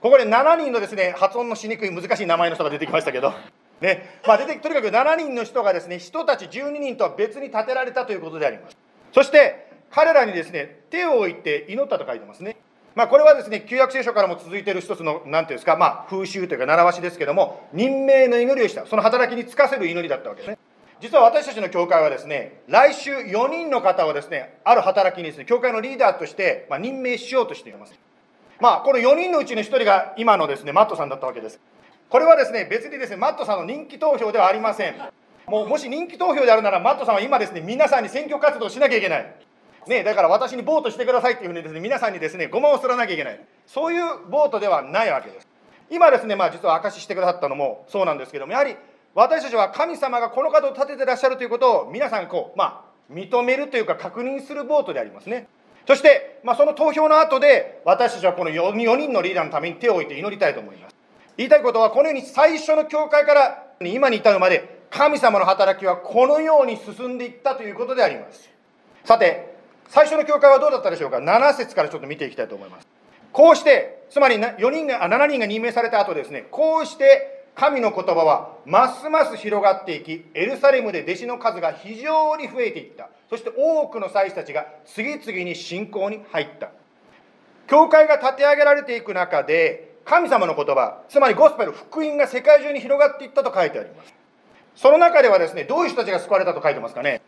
[0.00, 3.34] ここで7人のですね発音のしにくい難しい名前の人が出てきましたけど、
[3.82, 4.20] ね。
[4.26, 8.76] まあ、出てとにかく7人の人がですね人たち12人とは別に立てられたということであります。
[9.12, 12.56] そして彼らにですね手を置いて祈ったと書いてますね。
[12.94, 20.58] まあ、これはですね旧約聖書からも続いている一つの何ていうんですか、まあ、風習というか習わしですけども任命の祈りをしたその働きに就かせる祈りだったわけですね
[21.00, 27.94] 実は私たちの教会はですね来週4人の方をですねある働きにですね教会のリーダーとして、まあ、任命しようとしています
[28.60, 31.58] まあ、この4人のうちの1人が今のですね、マットさんだったわけです。
[32.10, 34.96] これはですね、別にですね、マットさんの人気投票ではありません。
[35.46, 39.34] もう、もし人気投票であるなら、マットさんは今ですね、皆さんに選挙活動しなきゃいけない。
[39.86, 43.40] ね、だから私にボートしてくださいっていうふうにですね、皆さんにですね、ごまをすらなきゃいけない。
[43.66, 45.48] そういうボートではないわけです。
[45.90, 48.76] 今ですね、まあ実は証ししてくださったのもそうなんですけども、やはり
[49.14, 55.48] 私たちは神様がこの方を立ててらっしゃるということを皆さんこう、まあ、認めるというか確認するボートでありますね。
[55.86, 60.94] そして、まあ、その投票の後で、私たちはこの 4, 4人のリーダーのために手を置いて祈りたいと思います。
[61.36, 68.50] 言いたいことは、このように最初の教会から今に至るまで、神様の働きはこのように進んでいったということであります。
[69.04, 69.49] さて、
[69.90, 72.86] 最初の教会はどうだったでしょうか ?7 節からちょっと見ていきたいと思います。
[73.32, 83.08] こうして、つまり4人が、7人が任命された後ですね、こうして神の言葉はますます広がっていきエルサレムで弟子の数が非常に増えていった。
[83.28, 86.70] そして多くの祭司たちが次々に信仰に入った。
[87.66, 94.14] 教会が立て上げられていく中で神様の言葉つまりゴスペル福音が世界中に広がっていったと書いてあります。
[94.76, 97.20] その中ではですねどういう人たちが救われたと書いてますかね？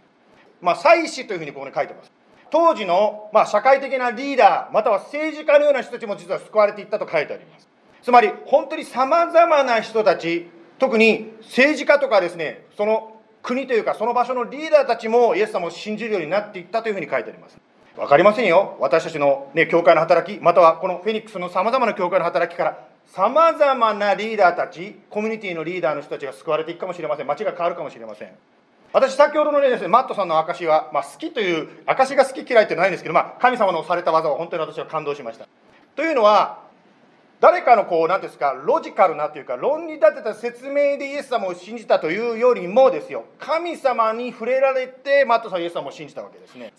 [0.60, 2.12] まあ祭司というふうにここに書いてます。
[2.52, 7.66] 当時の、まあ、社会的なリーダーまたは政治家のような人たちも実は救われていったと書いてあります。
[8.02, 17.58] つまり本当にさまざまな人たち特に政治家とかですねその国というかその場所のリーダーたちもイエス様を信じるようになっていったというふうに書いてあります。
[17.96, 18.76] 分かりませんよ。
[18.80, 27.26] 私たちの、ね、教会の働きまたはこのフェニックスのさまざまな教会の働きからさまざまなリーダーたちコミュニティのリーダーの人たちが救われていくかもしれません。
[27.26, 28.32] 街が変わるかもしれません。
[28.92, 35.48] 私先ほどのねですねマットさんの証は、まあ、好きという証が好き嫌いってないんですけど、まあ、神様のされた技は本当に私は感動しました。
[35.96, 36.60] というのは
[37.40, 46.72] 誰かのこう何ですかロジカルなというか論理立てた説明でイエス様を信じたというよりもですよ神様に触れられてマットさんイエス様を信じたわけですね。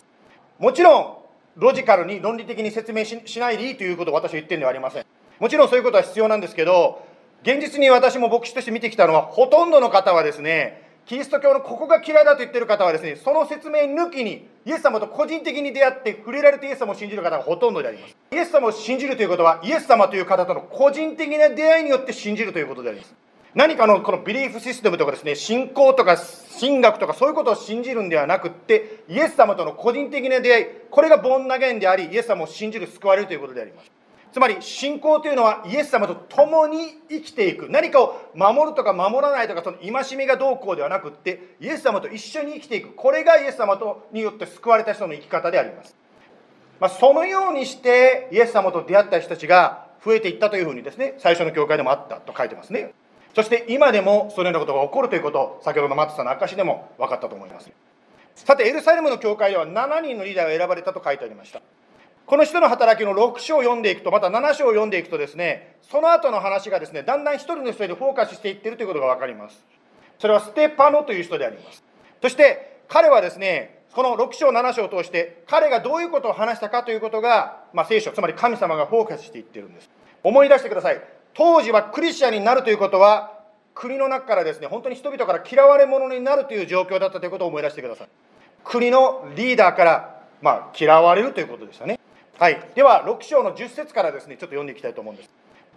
[0.60, 1.18] もちろん
[1.58, 5.06] ロジカルに論理的に説明しないでいいということを私は言ってるんではありません。
[5.40, 7.06] もちろんそういうことは必要なんですけど
[7.42, 18.16] 現実に私も牧師として見てきたのはほとんどの方はですねキリスト教のここが嫌いだと言ってる方はですねその説明抜きにイエス様と個人的に出会って触れられてイエス様を信じる方がほとんどであります。
[18.32, 23.14] イエス様を信じるということはイエス様という方との個人的な出会いによって信じるということであります。
[23.54, 26.18] 何かのこのビリーフシステムとかですね信仰とか
[26.60, 33.92] 神学とかそういうことを信じるんではなくってイエス様との個人的な出会いこれがボンナゲンでありイエス様を信じる救われるということであります。
[34.34, 37.70] つまり信仰というのはイエス様と共に生きていく。
[37.70, 42.96] 何かを守るとか守らないとかその戒めがどうこうではなくってイエス様と一緒に生きていく。
[42.96, 45.96] これがイエス様とによって救われた人の生き方であります、
[46.80, 52.92] まあ、そのようにしてイエス様と出会った人たちが増えていったというふうにですね最初の教会でもあったと書いてますね。
[53.36, 57.70] そして今でもそのようなことが起こるということを先ほどのマットさんの証でも分かったと思います。
[58.36, 61.62] さてエルサレムの教会では7人のリーダーが選ばれたと書いてありました。
[62.26, 69.66] この人の働きの6章を読んでいくと、また7章を読んでいくとですね、その後の話がですね、だんだん一人の人にフォーカスしていってるということが分かります。
[70.20, 71.84] それはステパノという人であります。
[72.22, 79.90] そして彼はですね、この6章、7章を通して、彼がどういうことを話したかということが、まあ、聖書、つまり神様がフォーカスしていってるんです。
[80.24, 81.02] 思い出してください。
[81.36, 83.40] 当時はクリスチャンになるということは、
[83.76, 88.08] 国の中からですね、本当に人々から嫌われ者になるという状況だったということを思い出してください。
[88.64, 92.00] 国のリーダーから、まあ、嫌われるということでしたね。
[92.44, 95.30] はい、では6章の10節からですねちょっと読んでいきたいと思うんです。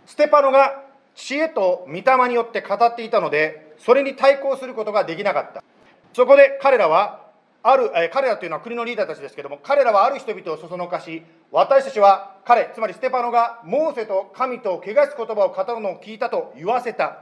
[0.05, 0.83] ステパノが
[1.15, 5.63] 知恵と御霊によって語っていたのでそれに対抗することができなかった。
[6.13, 7.25] そこで彼らは
[7.63, 17.19] ある、え彼らというのは国のリーダーたちですけども彼らはある人々をそそのかし私たちは彼つまりステパノがモーセと神と汚す言葉を語るのを聞いたと言わせた。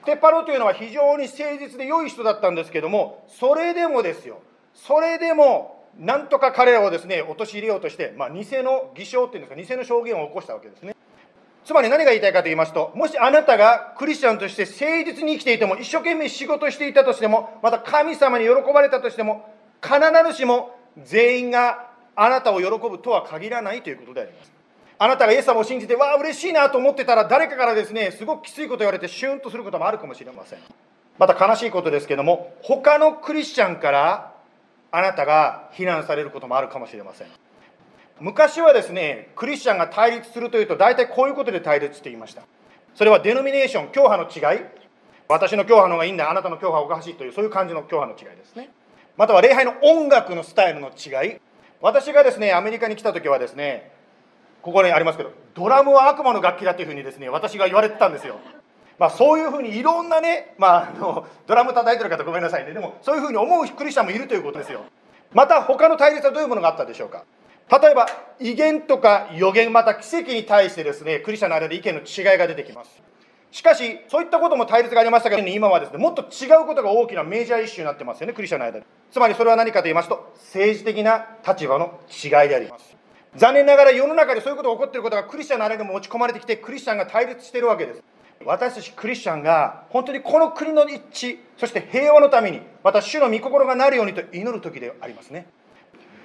[0.00, 4.40] ステパノというのは非常に誠実で良い人だったんですけどもそれでもですよ。
[4.74, 10.96] それでもなんとか彼らをですね陥れようとして、まあ、偽の偽証っていうんですか偽の証言を起こしたわけですね。
[11.64, 19.48] つまり何が言いたいかと言いますともしあなたがクリスチャンとして誠実に生きていても一生懸命仕事していたとしてもまた神様に喜ばれたとしても
[19.80, 20.00] 必
[20.32, 24.52] ずしも全員があなたを喜ぶとは限らないということであります。
[24.98, 30.58] あなたがイエス様を信じてわあ嬉しいなと思ってたら誰かからですねすごくきついこと言われてシュンとすることもあるかもしれません。
[31.18, 34.31] また悲しいことですけども他のクリスチャンから
[34.92, 37.28] あなたが非難されることもあるかもしれません。
[38.20, 42.42] 昔はですねクリスチャンが対立するというと大体こういうことで対立していました。
[42.94, 44.60] それはデノミネーション教派の違い。
[45.28, 48.70] 私の教派の方がいいんだあなたの教派はおかしいというそういう感じの教派の違いですね。
[49.16, 51.40] または礼拝の音楽のスタイルの違い。
[51.80, 53.90] 私がですねアメリカに来た時はですね
[54.60, 58.38] ここにありますけどドラムは悪魔の楽器だというふうにですね私が言われてたんですよ。
[59.02, 62.72] まあ、そういうふうにいろんなね、まあ、あのドラム叩いてる方ごめんなさいね。
[62.72, 64.84] でもそういうふうに思うクリスチャンもいるということですよ。
[65.32, 67.24] また他の対立はどういうものがあったでしょうか。
[67.68, 68.06] 例えば
[68.38, 73.02] 威厳とか予言また奇跡に対してですねクリスチャンの間で意見の違いが出てきます。
[73.50, 78.86] しかしそういったことも対立がありましたけど今はですねもっと違うことが大きなメジャーイッシューになってますよねクリスチャンの間で。
[79.10, 82.96] つまりそれは何かと言いますと政治的な立場の違いであります。
[83.34, 88.02] 残念ながら世の中でそういうことが起こっていることがクリスチャンの間でも持ち込まれてきてクリスチャンが対立しているわけです。
[88.46, 95.46] 私たちクリスチャンが本当にこの国の一致そして平和のためにまた主の御心がなるようにと祈る時でありますね。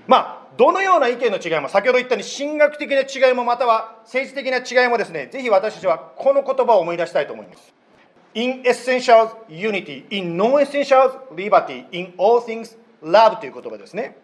[0.08, 7.74] まあどのような意見の違いも先ほど言ったように神学的な違いもまたは政治的な違いもですねぜひ私たちはこの言葉を思い出したいと思います。
[8.34, 14.18] In essentials unity in non-essentials liberty in all things love という言葉ですね。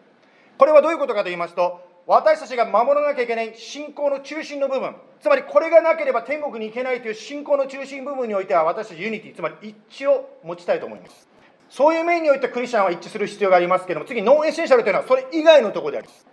[0.57, 11.29] これはどういうことかと言いますと私たちが守らなきゃいけない信仰の中心の部分つまりこれがなければ天国に行けないという信仰の中心部分においては私たち unity つまり一致を持ちたいと思います。
[11.69, 16.27] そういう面においてクリスチャンは一致する必要がありますけれども次 non-essential というのはそれ以外のところであります。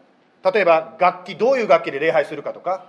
[0.53, 2.87] 例えば楽器どういう楽器で礼拝するかとか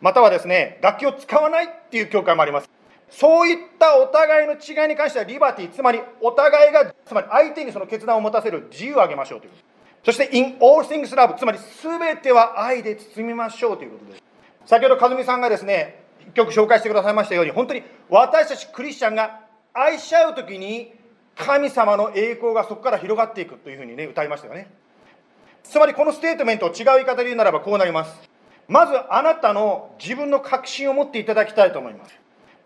[0.00, 2.70] またはですね楽器を使わないっていう教会もあります。
[3.10, 9.50] そういったお互いの違いに関してはリバティつまりお互いがつまり相手にその決断を持たせる自由をあげましょうという。
[9.50, 9.71] こと
[10.04, 14.22] そして in all things love つまり全ては愛で包みましょうということです。
[14.66, 19.40] 先ほど和美さんがですね一曲紹介してくださいましたように本当に私たちクリスチャンが
[19.72, 20.92] 愛し合う時に
[21.36, 24.70] 神様の栄光がそこから広がっていくというふうにね歌いましたよね。
[25.62, 28.30] つまりこのステートメントを違う言い方で言うならばこうなります。
[28.68, 32.14] まずあなたの自分の確信を持っていただきたいと思います。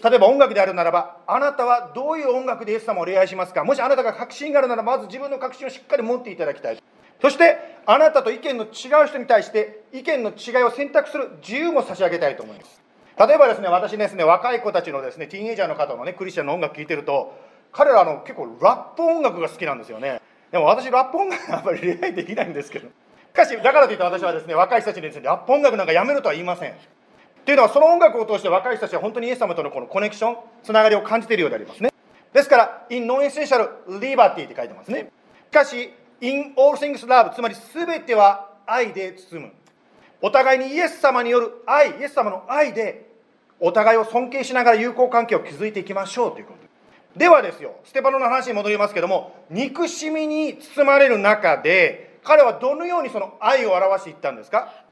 [0.03, 3.65] 例えば音楽であるならばあなたはどういう音楽でイエス様を礼拝しますか？
[3.65, 6.83] もしあなたが確信があるならまず自分の確信をしっかり持っていただきたい。
[7.21, 12.83] そしてあなたと意見の違う人に対して意見の違いを選択する自由も差し上げたいと思います。
[13.19, 17.35] 例えばですね私ですね若い子たちのですねティーンエイジャーの方のねクリスチャンの音楽聴いてると
[17.73, 20.21] 彼らの結構ラップ音楽が好きなんですよね。
[20.53, 22.89] でも私ラップ音楽あんまり礼拝できないんですけど。
[22.89, 22.93] し
[23.37, 26.73] かしだからといって私はですね若い人たちにですねラップ音楽なんかやめるとは言いません。
[26.73, 26.75] っ
[27.45, 31.93] ていうのはその音楽を通して若い人たちは本当にイエス様とのこのコネクションつながりを感じているようでありますね。
[32.33, 35.11] ですから in non essential liberty って書いてますね。
[35.51, 39.53] しかし in all things love つまり全ては愛で包む。
[40.23, 43.07] お互いにイエス様による愛イエス様の愛で
[43.61, 47.19] お互いを尊敬しながら友好関係を築いていきましょうということ。
[47.19, 54.85] ではですよステパノの話に戻りますけども憎しみに包まれる中で彼はどのようにその愛を表していったんですか？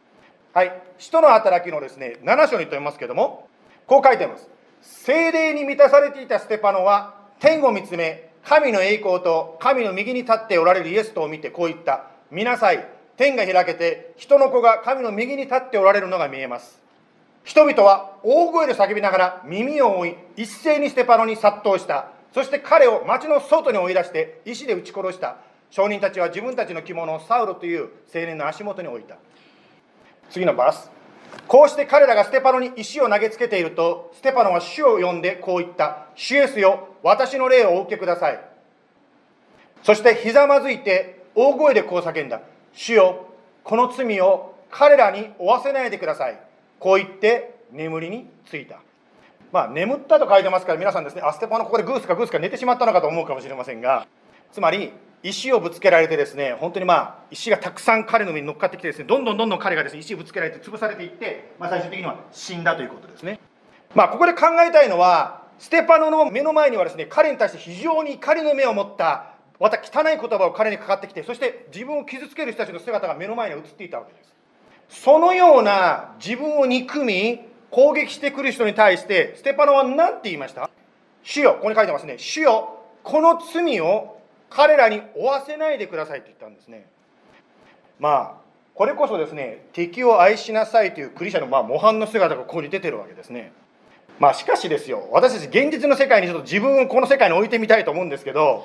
[0.55, 3.49] はい使徒の働きのですね7章にとりますけども
[3.87, 4.49] こう書いてあります。
[4.83, 12.11] 精霊に満たされていたステパノは天を見つめ神の栄光と神の右に立っておられるイエスとを見てこう言った。
[12.31, 12.87] 見なさい。
[13.17, 16.83] 天が開けて人の子が神の右に立っておられるのが見えます。
[17.45, 22.09] 人々は大声で叫びながら耳を覆い一斉にステパノに殺到した。
[22.33, 25.37] そして彼を町の外に追い出して石で撃ち殺した。
[25.71, 29.17] 証人たちは自分たちの着物をサウロという青年の足元に置いた。
[30.31, 30.91] 次のバース。
[31.47, 36.07] こうして彼らがステパノに石を投げつけているとステパノは主を呼んでこう言った。
[36.15, 38.41] 主イエスよ私の霊をお受けください。
[39.83, 42.41] そしてひざまずいて大声でこう叫んだ。
[42.73, 43.27] 主よ
[43.63, 46.41] この罪を彼らに負わせないでください。
[46.79, 48.81] こう言って眠りについた。
[49.53, 54.07] まあ眠ったと書いてますから皆さんですねアステパのここでグースかグースか寝てしまったのかと思うかもしれませんが。
[54.53, 54.93] つまり
[55.25, 63.41] 石をぶつけられてですね本当にまあ石がたくさん彼の上に乗っかってきてですねどんどんどんどん彼がですね石をぶつけられて潰されていって、まあ、最終的には死んだということですね。
[63.95, 74.35] まあここで考えたいのはステパノの目の前にはですね彼に対して非常に怒りの目を持ったまた汚い言葉を彼にかかってきてそして自分を傷つける人たちの姿が目の前に映っていたわけです。
[75.05, 80.69] そのような自分を憎み攻撃してくる人に対してステパノは何て言いました？
[81.23, 82.17] 主よここに書いてますね。
[82.19, 84.19] 主よこの罪を
[84.55, 86.87] 彼らに負わせないでくださいと言ったんですね。
[87.99, 88.45] まあ
[88.75, 93.53] これこそですね敵を愛しなさいというクリスチャのまあ模範の姿がここに出てるわけですね。
[94.21, 98.65] まあしかしですよ私たち現実の世界にちょっと自分をこの世界に置いてみたいと思うんですけど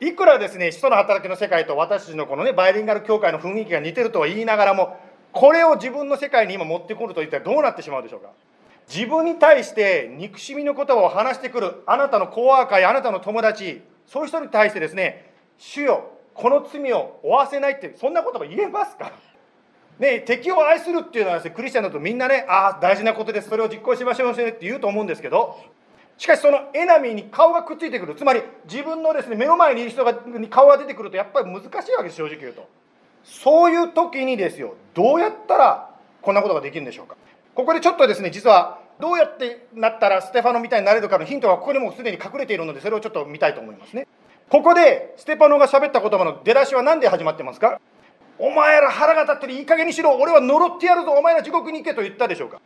[0.00, 4.98] いくらですね使徒の働きの世界と私たちのこのねバイリンガル教会の雰囲気が似てるとは言いながらも
[5.32, 8.30] これを自分の世界に今持ってくると一体どうなってしまうでしょうか。
[8.88, 19.12] 自分に対して憎しみの言葉を話してくるあなたのコワーカーやあなたの友達そういう人に対してですね主よこの罪を負わせないってそんな言葉言えますか？
[20.00, 23.48] ね敵を愛するっていうのはですねクリスチャンだとみんなねああ大事なことです。
[23.48, 25.62] それを実行しましょうねって言うと思うんですけど
[26.18, 28.16] しかしそのエナミーに顔がくっついてくる。
[28.16, 32.68] つまり自分のですね目の前にいる人がに顔が出てくるとやっぱり難しいわけです正直言うと。
[33.22, 35.90] そういう時にですよどうやったら
[36.20, 37.16] こんなことができるんでしょうか？
[37.54, 44.06] ここでちょっとですね実はどうやってなったらステファノみたいになれるかのヒントがここにもすでに隠れているのでそれをちょっと見たいと思いますね。
[44.48, 47.80] ここでステパノが喋った言葉の出だしは何で始まってますか？
[48.38, 50.16] お前ら腹が立ってるいい加減にしろ。
[50.16, 51.12] 俺は呪ってやるぞ。
[51.12, 52.60] お前ら地獄に行けと言ったでしょうか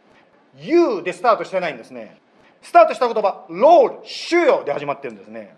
[0.59, 2.21] ？You でスタートしてないんですね。
[2.63, 4.63] スタートした言葉 Lord 主よ。
[4.65, 5.57] で始まってるんですね。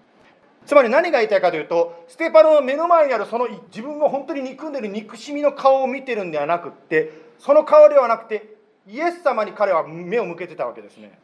[0.67, 8.56] つまり何が言いたいかというとステパノの目の前にあるその自分が本当に憎んでる憎しみの顔を見てるんではなくってその顔ではなくて
[8.87, 11.19] イエス様に彼は目を向けてたわけですね。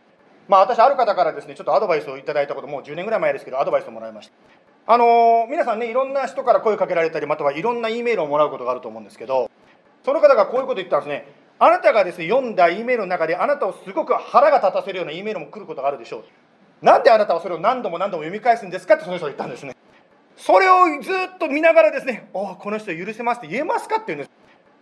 [0.49, 4.33] まあ私ある方からですねちょっとアドバイスをいただいたこともう10年ぐらい前ですけどアドバイスをもらいました。
[4.93, 9.49] あの皆さんねいろんな人から声をかけられたりまたはいろんな E メールをもらうことがあると思うんですけど
[10.05, 11.29] その方がこういうこと言ったんですね。
[11.61, 16.25] あなたがですね読んだ E メールの中であなたをすごく腹が立たせるような E メールも来ることがあるでしょう。
[16.85, 19.77] なんであなたはそれを何度も何度も読み返すんですかってその人が言ったんですね。
[20.37, 24.31] それをずっと見ながらですね「おこの人許せます」って言えますかって言うんです。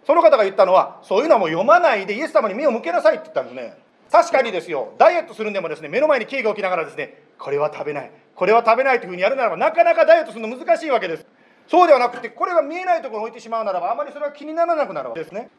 [0.07, 3.77] その方が言ったのはそういうのはもう読まないでイエス様に目を向けなさいって言ったんですね。
[4.11, 4.95] 確かにですよ。
[4.99, 8.11] ダイエットするんでもですね目の前にケーキが起きながらですねこれは食べない。
[8.35, 11.27] これは食べないというふうにやるならばなかなかダイエットするの難しいわけです。
[11.69, 15.51] そうではなくてこれが見えないところに置いてしまうならばあまりそれは気にならなくなるわけですね。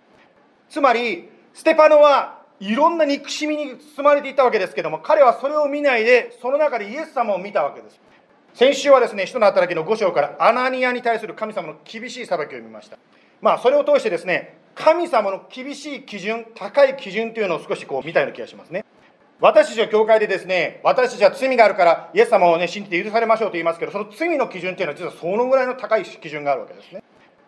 [0.70, 8.00] つまりステパノはいろんな憎しみに包まれていたわけですけども彼はそれを見ないでその中でイエス様を見たわけです。
[8.54, 12.98] 先週はですね使徒の働きの5章からアナニアに対する神様の厳しい裁きを見ました。
[13.42, 18.86] まあそれを通してですね神様の厳しい基準高い基準というのを少しこう見たような気がしますね。
[19.40, 27.04] 私たちは教会でですね私たちは罪があるからイエス様をね信じて許されましょうと言いますけどその罪の基準というのは実はそのぐらいの高い基準があるわけですね。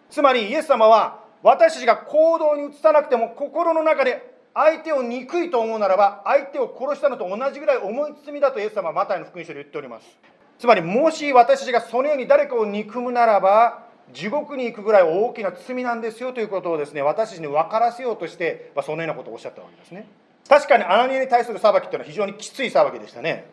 [0.09, 10.17] つまりイエス様は私たちが行動に移さなくても心の中で相手を憎いと思うならば相手を殺したのと同じぐらい重い罪だとイエス様はマタイの福音書で言っております。
[10.57, 20.07] つまりもし私たちがそのように誰かを憎むならば地獄に行くぐらい大きな罪なんですよということをですね私たちに分からせようとして、まあ、そのようなことをおっしゃったわけですね。
[20.47, 23.45] 確かにアナニアに対する裁きというのは非常にきつい裁きでしたね。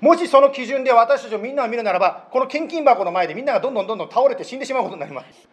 [0.00, 5.48] もしその基準で私たちをみんなを見るならばこの献金箱の前でみんながどんどんどんどん倒れて死んでしまうことになります。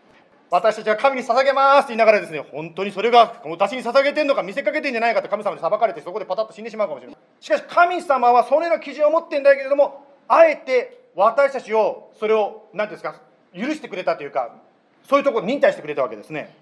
[0.50, 7.18] 私たちは神に捧げますって言いながらですね、本当にそれが私に捧げてんのか見せかけてんじゃないかと神様に裁かれてそこでパタッと死んでしまうかもしれない。
[7.40, 13.22] しかし神様はそのような基準を持ってんだけれども、あえて私たちをそれを何ていうんですか、
[13.56, 14.56] 許してくれたというか、
[15.08, 16.56] そういうところ忍耐してくれたわけですね。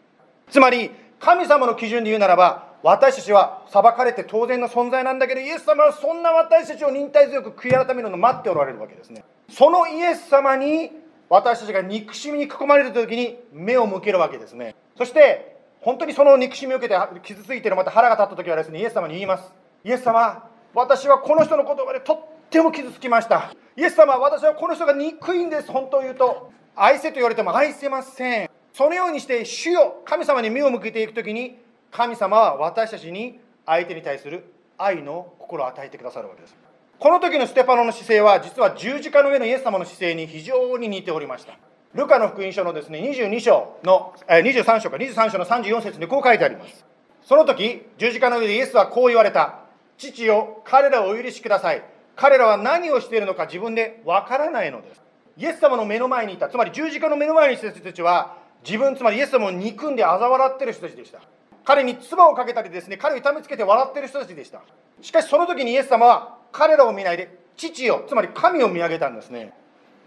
[0.49, 9.23] つまり、神様の基準で言うならば、私たちは裁かれて当然の存在なんだけど、イエス様はそんな私たちを忍耐強く悔い改めるのを待っておられるわけですね。
[9.49, 10.91] そのイエス様に
[11.29, 14.75] 私たちが憎しみに囲まれる時に目を向けるわけですね。
[14.97, 19.53] そして本当にその憎しみを受けて傷ついてるまた腹が立った時はですねイエス様に言います。
[19.83, 22.19] イエス様私はこの人の言葉でとっ
[22.49, 23.53] ても傷つきました。
[23.77, 25.71] イエス様私はこの人が憎いんです。
[25.71, 26.51] 本当を言うと。
[26.75, 28.49] 愛せと言われても愛せません。
[28.73, 31.57] そのようにして主よ神様に目を向けていく時に
[31.91, 34.45] 神様は私たちに相手に対する
[34.77, 36.55] 愛の心を与えてくださるわけです。
[36.97, 41.57] この時のステパノの姿勢は実は十字架の上のイエス様の姿勢に非常に似ておりました。
[41.93, 46.85] ルカの福音書のですね22章の、え23章か23章の34節にこう書いてあります。
[47.23, 49.59] その時十字架の上でイエスはこう言われた。
[49.97, 51.83] 父よ彼らをお許しください。
[52.15, 55.00] 彼らは何をしているのか自分でわからないのです。
[55.37, 56.49] イエス様の目の前にいた。
[56.49, 61.19] つまり十字架の目の前にいた人たちは自分つまりイエス様を憎んで嘲笑ってる人たちでした。
[61.63, 64.61] 彼に唾をかけたりですね彼を痛めつけて笑ってる人たちでした。
[65.01, 69.53] しかしその時にイエス様は彼らを見ないで父よつまり神を見上げたんですね。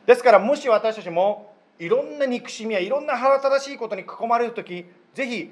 [0.07, 5.51] ですからもし私たちもいろんな憎しみやいろんな腹正しいことに囲まれる時ぜひ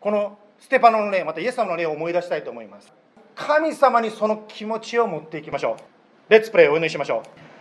[0.00, 2.92] このステパノの例またイエス様の例を思い出したいと思います。
[3.34, 6.30] 神様にその気持ちを持っていきましょう。
[6.30, 7.53] レッツプレイお祈りしましょう。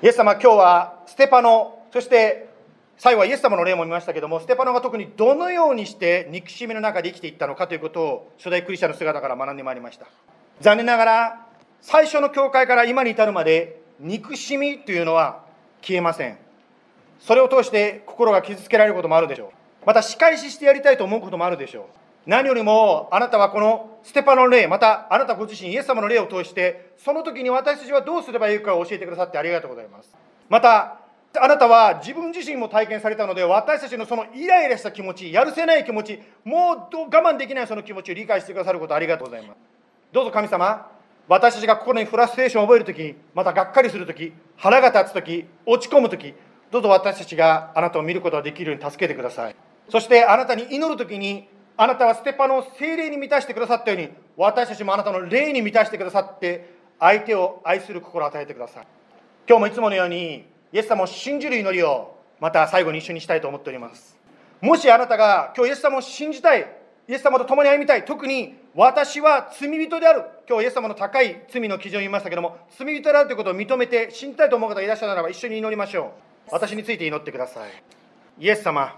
[0.00, 2.48] イエス様今日はステパノそして
[2.98, 10.06] 最後はイエス様の例も見ましたけどもステパノが特にどのようにして憎しみの中で生きていったのかということを初代クリスチャンの姿から学んでまいりました。
[10.60, 11.46] 残念ながら
[11.80, 15.44] 最初の教会から今に至るまで憎しみというのは
[15.82, 16.38] 消えません。
[17.18, 19.46] それを通して心が傷つけられることもあるでしょ
[19.82, 19.86] う。
[19.86, 21.84] また仕返ししてやりたいと思うこともあるでしょう。
[22.28, 30.14] 何よりもあなたはこのステパノの例またあなたご自身イエス様の例を通してその時に私たちはどうすればいいかを教えてくださってありがとうございます
[30.48, 31.00] また
[31.40, 39.56] あなたは自分自身も体験されたので私たちのそのイライラした気持ちやるせない気持ちもう我慢できないその気持ちを理解してくださることありがとうございます
[40.12, 40.90] どうぞ神様
[41.28, 46.32] 私たちが心にフラストレーションを覚えるとき、またがっかりするとき、腹が立つとき、落ち込むとき、
[46.70, 49.56] どうぞ私たちがあなたを見ることができるように助けてください。
[49.90, 51.46] そしてあなたに祈るときに、
[51.80, 58.86] あなたはステパノを精霊に満たしてくださったように、私たちもあなたの霊に満たしてくださって、相手を愛する心を与えてください。
[59.48, 64.18] 今日もいつものように、イエス様を信じる祈りを、また最後に一緒にしたいと思っております。
[64.60, 66.68] もしあなたが今日イエス様を信じたい、
[67.06, 68.04] イエス様と共に歩みたい。
[68.04, 70.24] 特に私は罪人である。
[70.48, 76.12] 今日イエス様の高い罪の基準を言いましたけども、罪人であるということを認めて信じたいと思う方がいらっしゃるならば一緒に祈りましょ
[76.48, 76.50] う。
[76.50, 77.70] 私について祈ってください。
[78.40, 78.96] イエス様、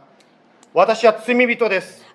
[0.73, 2.10] 私は罪人です。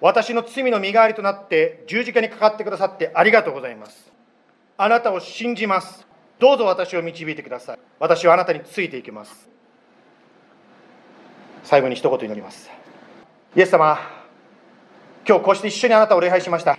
[0.00, 4.12] 私の罪の身代わりとなって十字架にかかってくださってありがとうございます。
[4.76, 6.06] あなたを信じます。
[6.38, 7.78] どうぞ私を導いてください。
[7.98, 9.48] 私はあなたについていきます。
[11.64, 12.70] 最後に一言祈ります。
[13.56, 13.98] イエス様、
[15.28, 16.78] 今日こうして一緒にあなたを礼拝しました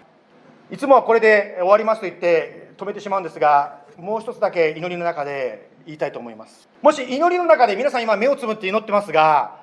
[0.72, 9.60] いつもはこれで終わりますと言って止めてしまうんですがもう一つだけ祈りの中で言いたいと思いますもし祈りの中で皆さん今目をつぶって祈ってますが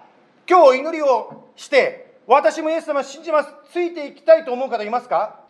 [0.49, 5.41] 今日祈りをして私もイエス様信じますついていきたいと思う方いますか？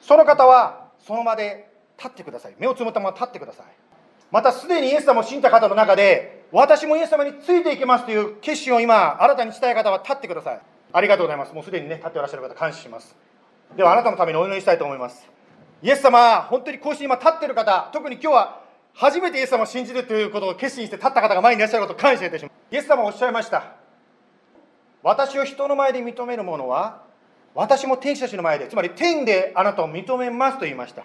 [0.00, 3.66] その方はその場で立ってください目をつぶったまま立ってください
[4.30, 10.60] またすでにイエス様を信じた方の中で私もイエス様についていきますという決心を今新たにしたい方は立ってください
[10.92, 11.54] ありがとうございます。
[11.54, 13.14] もうすでにね、立っていらっしゃる方、感謝します。
[13.76, 15.24] では、あなたのためにお祈りしたいと思います。
[15.84, 18.60] イエス様、本当にこうして今立ってる方、特に今日は
[18.92, 22.74] 初めてイエス様を信じるということを決心して立った方が前にいらっしゃることを感謝いたします。
[22.74, 23.79] イエス様おっしゃいました。
[25.02, 27.02] 私を人の前で認める者は、
[27.54, 31.04] 私も天使たちの前でつまり天であなたを認めますと言いました。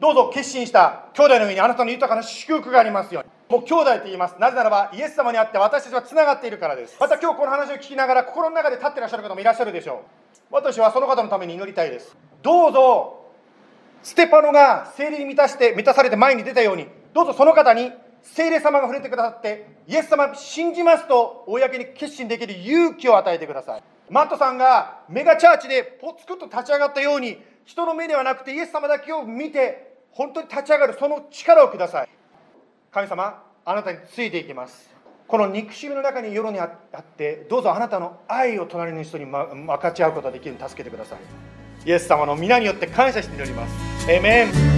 [0.00, 3.30] どうぞ決心した兄弟の上にあなたの豊かな祝福がありますように。
[3.50, 4.36] もう兄弟と言います。
[4.38, 6.96] なぜならばイエス様にあって私たちはつながっているからです。
[7.00, 10.04] また今日この話を聞きながら心の中で立ってらっしゃる方もいらっしゃるでしょ
[10.50, 10.54] う。
[10.54, 12.16] 私はその方のために祈りたいです。
[12.42, 13.24] どうぞ
[14.02, 17.92] ステパノが聖霊に満たして満たされて前に出たようにどうぞその方に
[18.22, 23.82] 聖霊様が触れてくださってイエス様信じますと公に決心できる勇気を与えてください。
[24.10, 32.08] マットさんがメガチャーチでポツクと立ち上がったように人の目ではなくてイエス様だけを見て本当に立ち上がるその力をください。
[32.90, 34.96] 神様あなたについていきます。
[35.26, 41.18] この憎しみの中に世にあってどうぞあなたの愛を隣の人に分かち合うことができるように助けてください。
[41.86, 44.10] イエス様の皆によって感謝して祈ります。
[44.10, 44.77] エメン。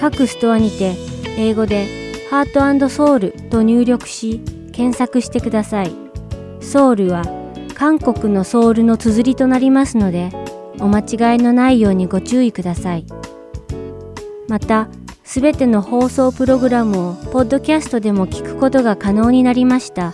[0.00, 0.94] 各ストアにて
[1.36, 1.86] 英語で
[2.30, 4.40] ハートソウルと入力し
[4.72, 5.94] 検索してください。
[6.60, 7.22] ソウルは
[7.74, 10.30] 韓国のソウルの綴りとなりますので
[10.78, 13.04] お間違いのないようにご注意ください。
[14.48, 14.88] また、
[15.22, 20.12] すべての放送プログラムをポッドキャストでも聞くことが可能になりました。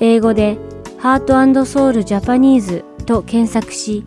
[0.00, 0.58] 英語で
[0.98, 4.04] ハートソウルジャパニーズと検索し、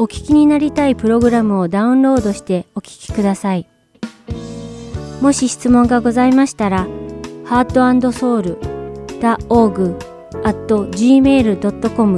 [0.00, 3.68] お聞きになりたいプログラムをダウンロードしてお聞きください。
[5.20, 6.86] もし質問がございましたら、
[7.44, 8.56] ハートソウル
[9.50, 9.94] .org
[10.42, 12.16] at gmail.com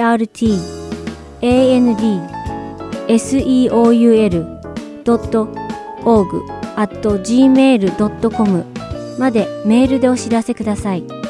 [0.00, 0.38] heart
[1.40, 1.96] and
[3.06, 3.64] seoul.org
[6.76, 8.64] at gmail.com
[9.20, 11.23] までメールでお知らせください。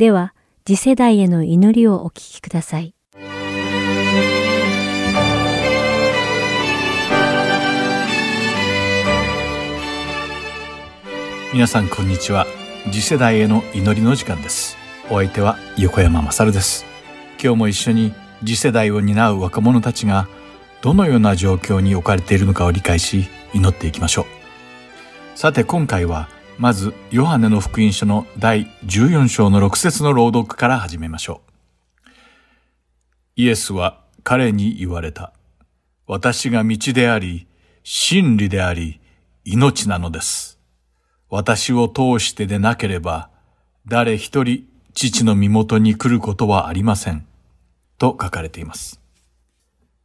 [0.00, 0.32] では、
[0.64, 2.94] 次世代への祈りをお聞きください。
[11.52, 12.46] 皆さんこんにちは。
[12.90, 14.78] 次世代への祈りの時間です。
[15.10, 16.86] お相手は横山まさるです。
[17.38, 20.28] 今日も一緒に次世代を担う若者たちが
[20.80, 24.24] どのような状況に置かれているのかを理解し祈っていきましょう。
[25.38, 26.30] さて今回は
[26.60, 31.40] まずヨハネの福音書の第14章の6節の朗読から始めましょ
[32.06, 32.10] う
[33.34, 35.32] イエスは彼に言われた
[36.06, 37.48] 私が道であり
[37.82, 39.00] 真理であり
[39.44, 40.60] 命なのです
[41.30, 43.30] 私を通してでなければ、
[43.86, 47.24] 誰一人父の身元に来ることはありません。
[47.98, 49.00] と書かれています。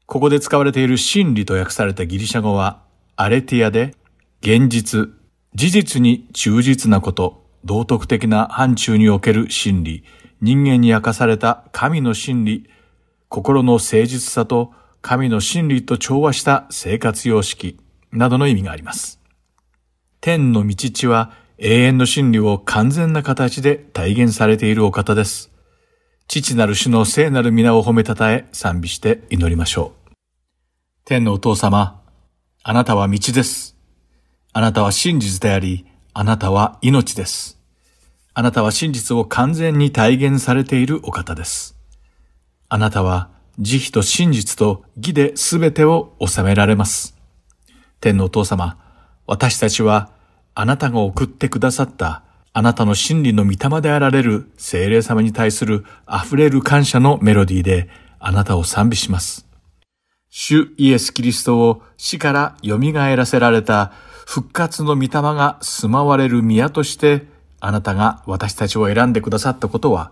[0.05, 2.83] ここで使われている真理と訳されたギリシャ語は、
[3.15, 3.95] アレティアで、
[4.41, 5.13] 現実、
[5.55, 10.03] 事実に忠実なこと、道徳的な範疇における真理、
[10.41, 12.69] 人間に明かされた神の真理、
[13.29, 17.79] 心の誠実さと神の真理と調和した生活様式
[18.11, 19.21] などの意味があります。
[20.19, 25.51] 天の道地は永遠の真理を完全な形で体現されているお方です。
[26.27, 30.11] 父なる主の聖なる皆を褒めたたえ賛美して祈りましょう。
[31.05, 32.01] 天のお父様、
[32.61, 33.74] あなたは道です。
[34.57, 37.59] あなたは真実であり、あなたは命です。
[38.33, 41.75] あなたは真実を完全に体現されているお方です。
[42.69, 43.27] あなたは
[43.59, 47.17] 慈悲と真実と義で全てを収められます。
[47.99, 48.77] 天のお父様、
[49.27, 50.09] 私たちは
[50.53, 57.89] あなたが送ってくださったあなたの真理の御霊であられる聖霊様に対する溢れる感謝のメロディーで
[58.19, 59.45] あなたを賛美します。
[60.29, 63.91] 主イエス・キリストを死から蘇らせられた
[64.25, 67.27] 復活の御霊が住まわれる宮として
[67.59, 70.11] あなたが私たちを選んでくださったことは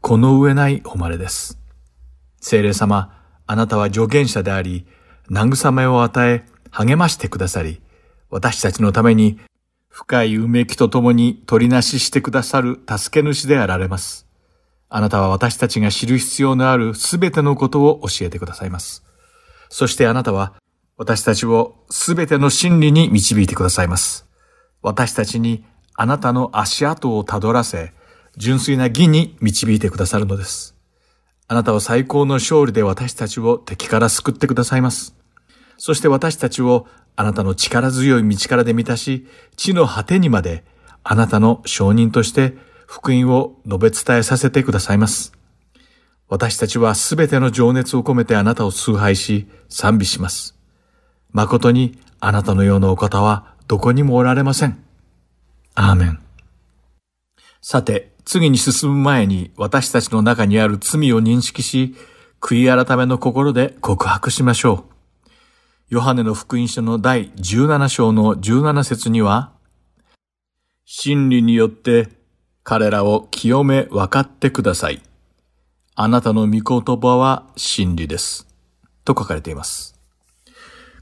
[0.00, 1.58] この上ない誉れです。
[2.40, 4.84] 聖霊様、あなたは助言者であり、
[5.30, 7.80] 慰めを与え、励ましてくださり、
[8.28, 9.40] 私たちのために
[9.88, 14.26] 深いうめきとともに取りなししてくださる助け主であられます。
[14.90, 19.04] あなたは私たちが知る必要のあるすべてのことを教えてくださいます。
[19.70, 20.52] そしてあなたは
[20.96, 24.26] 私たちをすべての真理に導いてくださいます。
[24.80, 25.64] 私たちに
[25.94, 27.92] あなたの足跡をたどらせ、
[28.36, 30.76] 純粋な義に導いてくださるのです。
[31.48, 35.16] あなたは最高の勝利で私たちを敵から救ってくださいます。
[35.78, 36.86] そして私たちを
[37.16, 39.26] あなたの力強い道からで満たし、
[39.56, 40.64] 地の果てにまで
[41.02, 45.32] あなたの証人として福音を述べ伝えさせてくださいます。
[46.28, 50.54] 私たちはすべての情熱を込めてあなたを崇拝し、賛美します。
[51.34, 54.82] 誠にあなたのようなお方はどこにもおられません。
[55.74, 56.20] アーメン。
[57.60, 61.96] さて、次に進む前に私たちの中にある罪を認識し、
[62.40, 64.94] 悔い改めの心で告白しましょう。
[65.88, 69.52] ヨハネの福音書の第17章の17節には、
[70.84, 72.10] 真理によって
[72.62, 75.02] 彼らを清め分かってください。
[75.96, 78.46] あなたの御言葉は真理です。
[79.04, 79.93] と書かれています。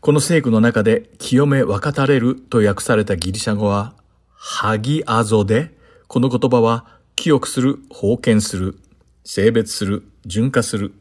[0.02, 3.94] この聖句の中で清め分かたれると訳されたギリシャ語は、
[4.26, 5.70] ハギアゾで、
[6.08, 8.80] この言葉は、清くする、封建する、
[9.22, 10.92] 性別する、純化する、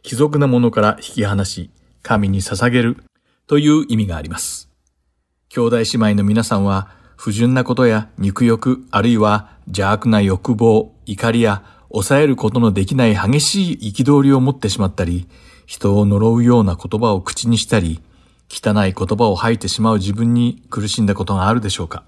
[0.00, 1.68] 貴族なものから引き離し、
[2.02, 2.96] 神に捧げる、
[3.46, 4.70] という意味があります。
[5.50, 15.28] 兄弟姉妹の皆さんは、不純なことや肉欲、あるいは邪悪な欲望、怒りや抑えることのできない激しい憤りを持ってしまったり、
[15.66, 18.00] 人を呪うような言葉を口にしたり、
[18.50, 22.04] 汚い言葉を吐いてしまう自分に苦しんだことがあるでしょうか？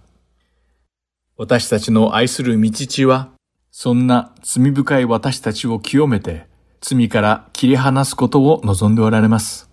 [1.37, 3.31] 私たちの愛する道父は、
[3.71, 6.47] そんな罪深い私たちを清めて、
[6.81, 9.69] 罪から切り離すことを望んでおられます。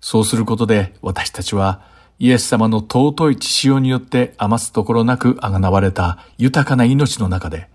[0.00, 1.82] そうすることで私たちは
[2.18, 7.68] イエス様の尊い血潮によって余すところなくあがなわれた豊かな命の中で、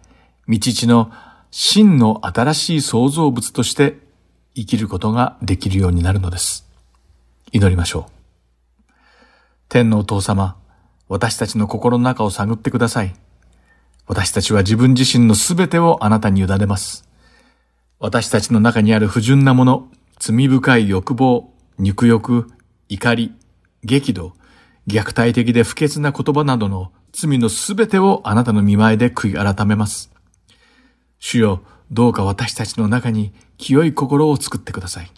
[0.48, 1.12] 道地の
[1.52, 3.98] 真の新しい創造物として
[4.56, 6.68] 生きることができるようになるのです。
[7.52, 8.17] 祈りましょう。
[9.70, 10.56] 天のお父様、
[11.10, 13.14] 私たちの心の中を探ってください。
[14.06, 17.08] 私たちは自分自身のすべてをあなたに委ねます。
[18.00, 19.90] 私たちの中にある不純なもの、
[20.20, 22.48] 罪深い欲望、肉欲、
[22.88, 23.34] 怒り、
[23.84, 24.34] 激怒、
[24.88, 30.12] 虐待的で不潔な言葉などの罪のすべてをあなたの見前で悔い改めます。
[31.20, 31.62] 主よ、
[31.92, 35.12] どうか私たちの中に清い心を作ってください。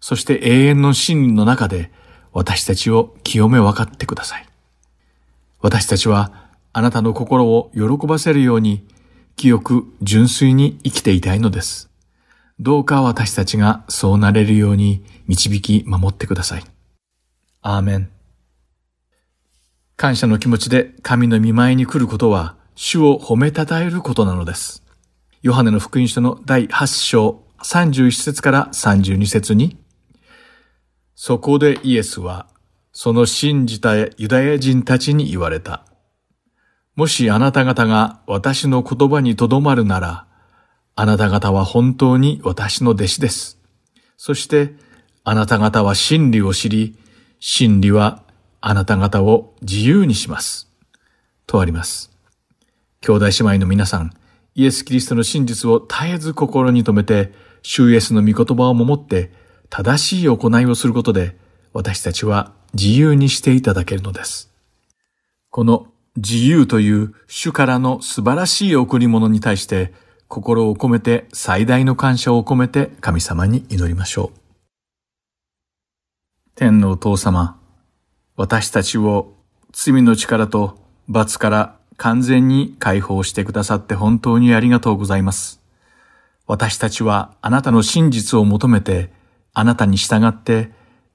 [0.00, 1.90] そして永遠の真理の中で
[2.32, 4.46] 私たちを清め分かってください。
[5.60, 6.32] 私たちは
[6.72, 8.86] あなたの心を喜ばせるように
[9.36, 11.90] 清く純粋に生きていたいのです。
[12.60, 16.64] どうか私たちがそうなれるように導き守ってください。
[17.60, 18.10] アーメン。
[19.96, 24.82] 感謝の気持ちで神の見前に来ることは、主を褒めたたえることなのです。
[25.42, 29.76] ヨハネの福音書の第8章31節から32節に、
[31.24, 32.48] そこでイエスは、
[32.92, 35.86] その信じたユダヤ人たちに言われた。
[36.96, 40.26] もしあなた方が私の言葉にとどまるなら、
[40.96, 43.60] あなた方は本当に私の弟子です。
[44.16, 44.74] そして、
[45.22, 46.98] あなた方は真理を知り、
[47.38, 48.24] 真理は
[48.60, 50.66] あなた方を自由にします。
[51.46, 52.10] とあります。
[53.00, 54.12] 兄弟姉妹の皆さん、
[54.56, 59.40] イエス・キリストの真実を絶えず心に留めて、主イエスの御言葉を守って、
[59.74, 61.34] 正しい行いをすることで、
[61.72, 64.52] 私たちは自由にしていただけるのです。
[65.48, 69.94] この自由という主からの素晴らしい贈り物に対して、
[70.28, 74.38] 心を込めて最大の感謝を込めて神様に祈りましょう。
[76.54, 77.58] 天のお父様、
[78.36, 79.32] 私たちを
[79.72, 80.76] 罪の力と
[81.08, 85.62] 罰から完全に解放してくださって本当にありがとうございます。
[86.46, 89.21] 私たちはあなたの真実を求めて、
[89.54, 90.70] あなたに従って、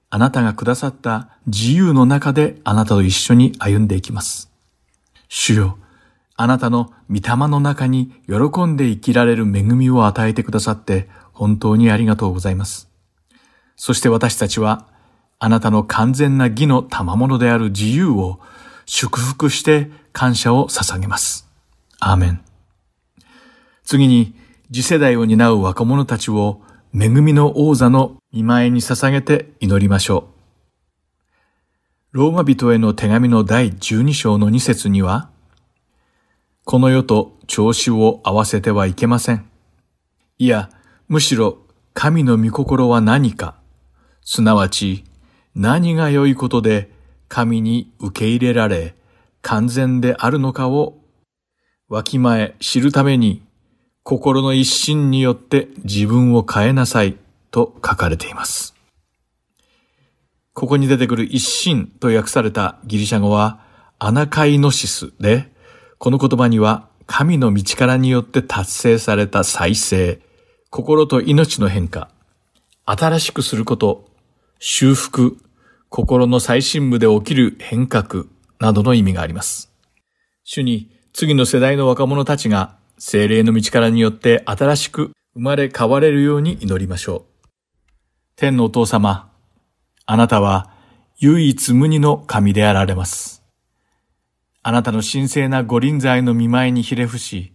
[0.10, 4.52] あなたがくださった自由の中であなたと一緒に歩んでいきます。
[5.28, 5.78] 主よ、
[6.36, 12.90] あなたの御霊の中に喜んで生きられる恵みを与えてくださって本当にありがとうございます。
[13.76, 14.88] そして私たちは
[15.40, 18.40] あなたの完全な義の賜物である自由を
[18.86, 21.48] 祝福して感謝を捧げます。
[22.00, 22.42] アーメン。
[23.84, 24.36] 次に
[24.72, 26.62] 次世代を担う若者たちを
[26.94, 30.28] 恵みの王座の見前に捧げて祈りましょ
[32.14, 32.18] う。
[32.18, 35.32] ローマ人への手紙の第12章の2節には、
[36.64, 39.50] この世と調子を合わせてはいけません。
[40.38, 40.70] いや、
[41.08, 41.58] むしろ
[41.96, 43.56] 神の御心は何か、
[44.22, 45.04] すなわち
[45.56, 46.92] 何が良いことで
[47.30, 48.94] 神に受け入れられ、
[49.42, 51.00] 完全であるのかを
[51.90, 53.42] わきまえ知るために、
[54.04, 57.18] 心の一心によって自分を変えなさい
[57.52, 58.76] と書かれています。
[60.54, 63.60] ここに出てくる一心と訳されたギリシャ語は
[64.00, 65.52] アナカイノシスで、
[66.00, 70.20] この言葉には神の道からによって達成された再生、
[70.70, 72.10] 心と命の変化、
[72.86, 74.10] 新しくすること、
[74.60, 75.38] 修復、
[75.90, 78.26] 心の最深部で起きる変革
[78.60, 79.72] などの意味があります。
[80.44, 87.37] 主に次の世代の若者たちが精霊の道からによって新しく生まれ変われるように祈りましょう。
[88.40, 89.32] 天のお父様、
[90.06, 90.70] あなたは
[91.18, 93.42] 唯一無二の神であられます。
[94.62, 97.52] あなたの神聖な御臨在の見舞いにひれ伏し、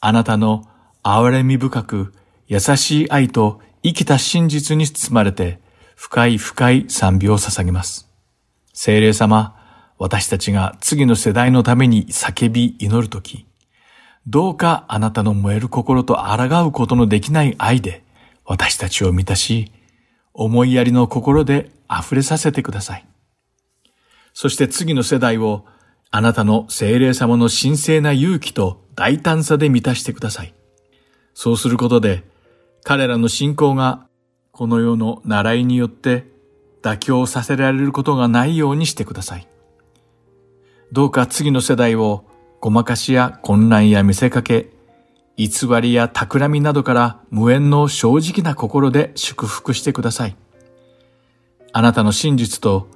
[0.00, 0.64] あなたの
[1.04, 2.12] 憐れみ深く
[2.48, 5.60] 優しい愛と生きた真実に包まれて、
[5.94, 8.08] 深い深い賛美を捧げます。
[8.72, 9.54] 聖霊様、
[9.96, 13.46] 私たちが次の世代のために叫び祈るとき、
[14.26, 18.02] どうかあなたの燃える心と抗うことのできない愛で
[18.44, 19.70] 私たちを満たし、
[20.32, 23.06] 思いやりの心で溢れさせてください。
[24.32, 25.64] そして次の世代を
[26.10, 30.54] あなたの精霊様の神聖な勇気と大胆さで満たしてください。
[31.34, 32.24] そうすることで、
[32.82, 34.06] 彼らの信仰が
[34.50, 36.26] この世の習いによって
[36.82, 39.46] 妥協させられることがないようにしてください。
[40.92, 42.24] どうか次の世代を
[42.60, 44.70] ごまかしや混乱や見せかけ、
[45.40, 50.36] 偽りや企みなどから無縁の正直な心で祝福してください。
[51.72, 52.88] あなたの真実と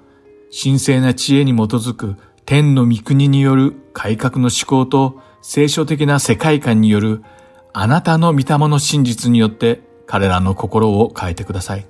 [0.52, 7.24] 神聖な知恵に基づく天の御国による改革の思考と聖書的な世界観による
[7.72, 11.86] あなたの御霊の真実によって彼らの心を変えてください。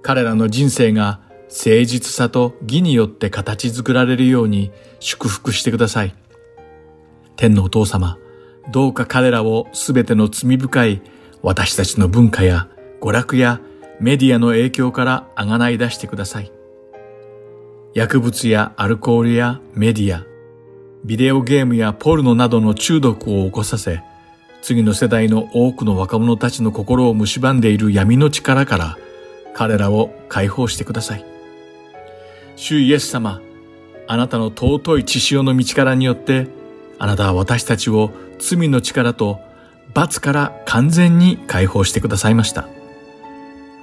[0.00, 6.14] 彼らの人生が誠実さと義によって形作られるように祝福してください。
[7.36, 8.16] 天のお父様、
[8.70, 11.02] どうか彼らをすべての罪深い
[11.42, 12.68] 私たちの文化や
[13.00, 13.60] 娯楽や
[14.00, 16.52] メディアの影響からあがない出してください。
[17.94, 20.24] 薬物やアルコールやメディア、
[21.04, 24.02] ビデオゲームやポルノなどの中毒を起こさせ、
[24.62, 28.98] 次の世代の多くの若者たちの心を蝕んでいる闇の力から
[29.54, 31.24] 彼らを解放してください。
[32.56, 33.40] 主イエス様、
[34.06, 36.46] あなたの尊い血潮の道からによって、
[36.98, 39.40] あなたは私たちを罪の力と
[39.94, 42.68] 罰から完全に解放してくださいました。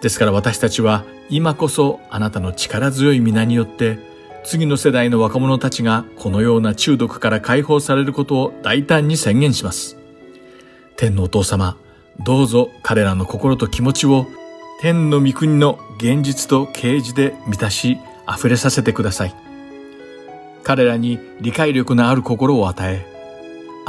[0.01, 3.99] ですから私たちは今こそあなたの力強い皆によって
[4.43, 9.97] 次の世代の若者たちがこのような中毒から解放されることを大胆に宣言します。
[10.95, 11.77] 天のお父様、
[12.23, 14.25] どうぞ彼らの心と気持ちを
[14.79, 17.97] 天の御国の現実と啓示で満たし
[18.31, 19.35] 溢れさせてください。
[20.63, 23.16] 彼らに理解力のある心を与え、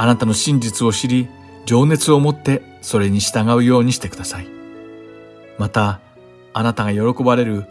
[0.01, 1.27] あなたの真実を知り、
[1.65, 4.47] 情熱を持ってそれに従うようにしてください。
[5.57, 5.99] また、
[6.53, 7.65] あなたが喜ばれる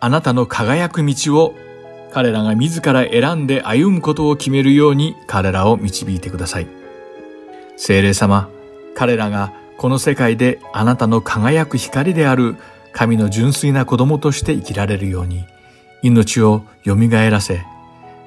[0.00, 1.54] あなたの輝く道を
[2.10, 6.66] 彼らが自ら選んで歩むことを決めるように彼らを導いてください。
[7.76, 8.48] 聖霊様、
[8.94, 12.56] 彼らがこの世界であなたの輝く光である
[12.92, 15.44] 神の純粋な子供として生きられるように、
[16.00, 17.60] 命を蘇らせ、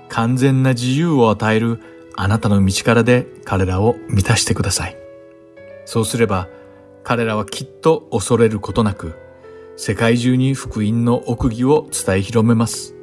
[0.10, 4.98] 完全な自由を与えるあなたの道からで彼らを満たしてください。
[5.86, 6.50] そうすれば、
[7.04, 9.14] 彼らはきっと恐れることなく、
[9.78, 12.96] 世界中に福音の奥義を伝え広めます。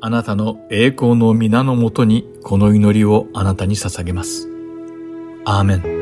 [0.00, 4.48] あなたの栄光の皆のもとにこの祈りをあなたに捧げます。
[5.44, 6.01] アーメン。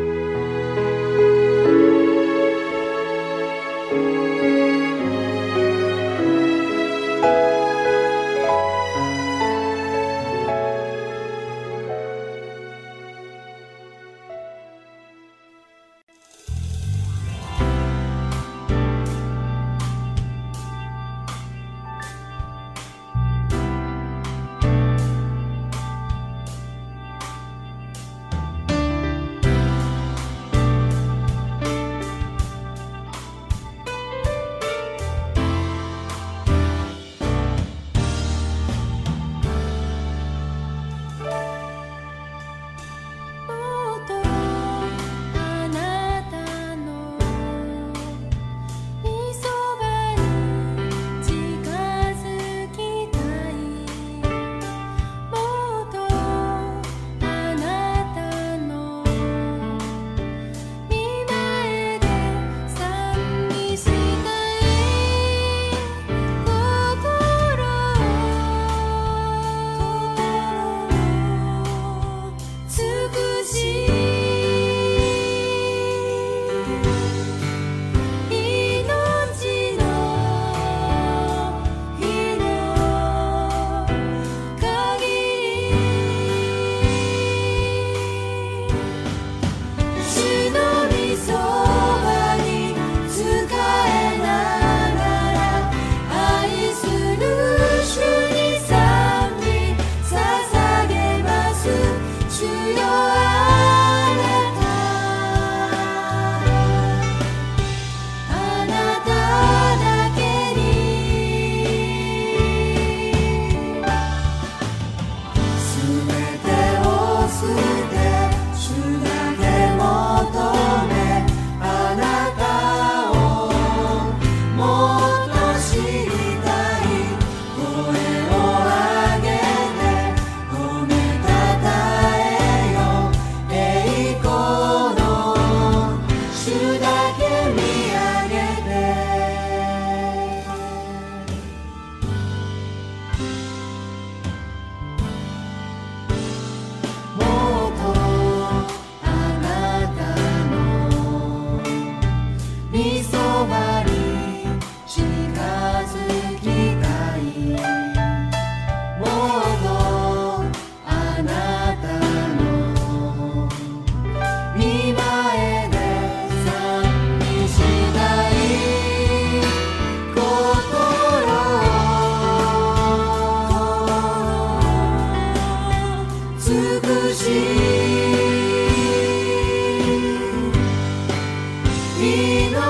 [182.01, 182.70] Divino.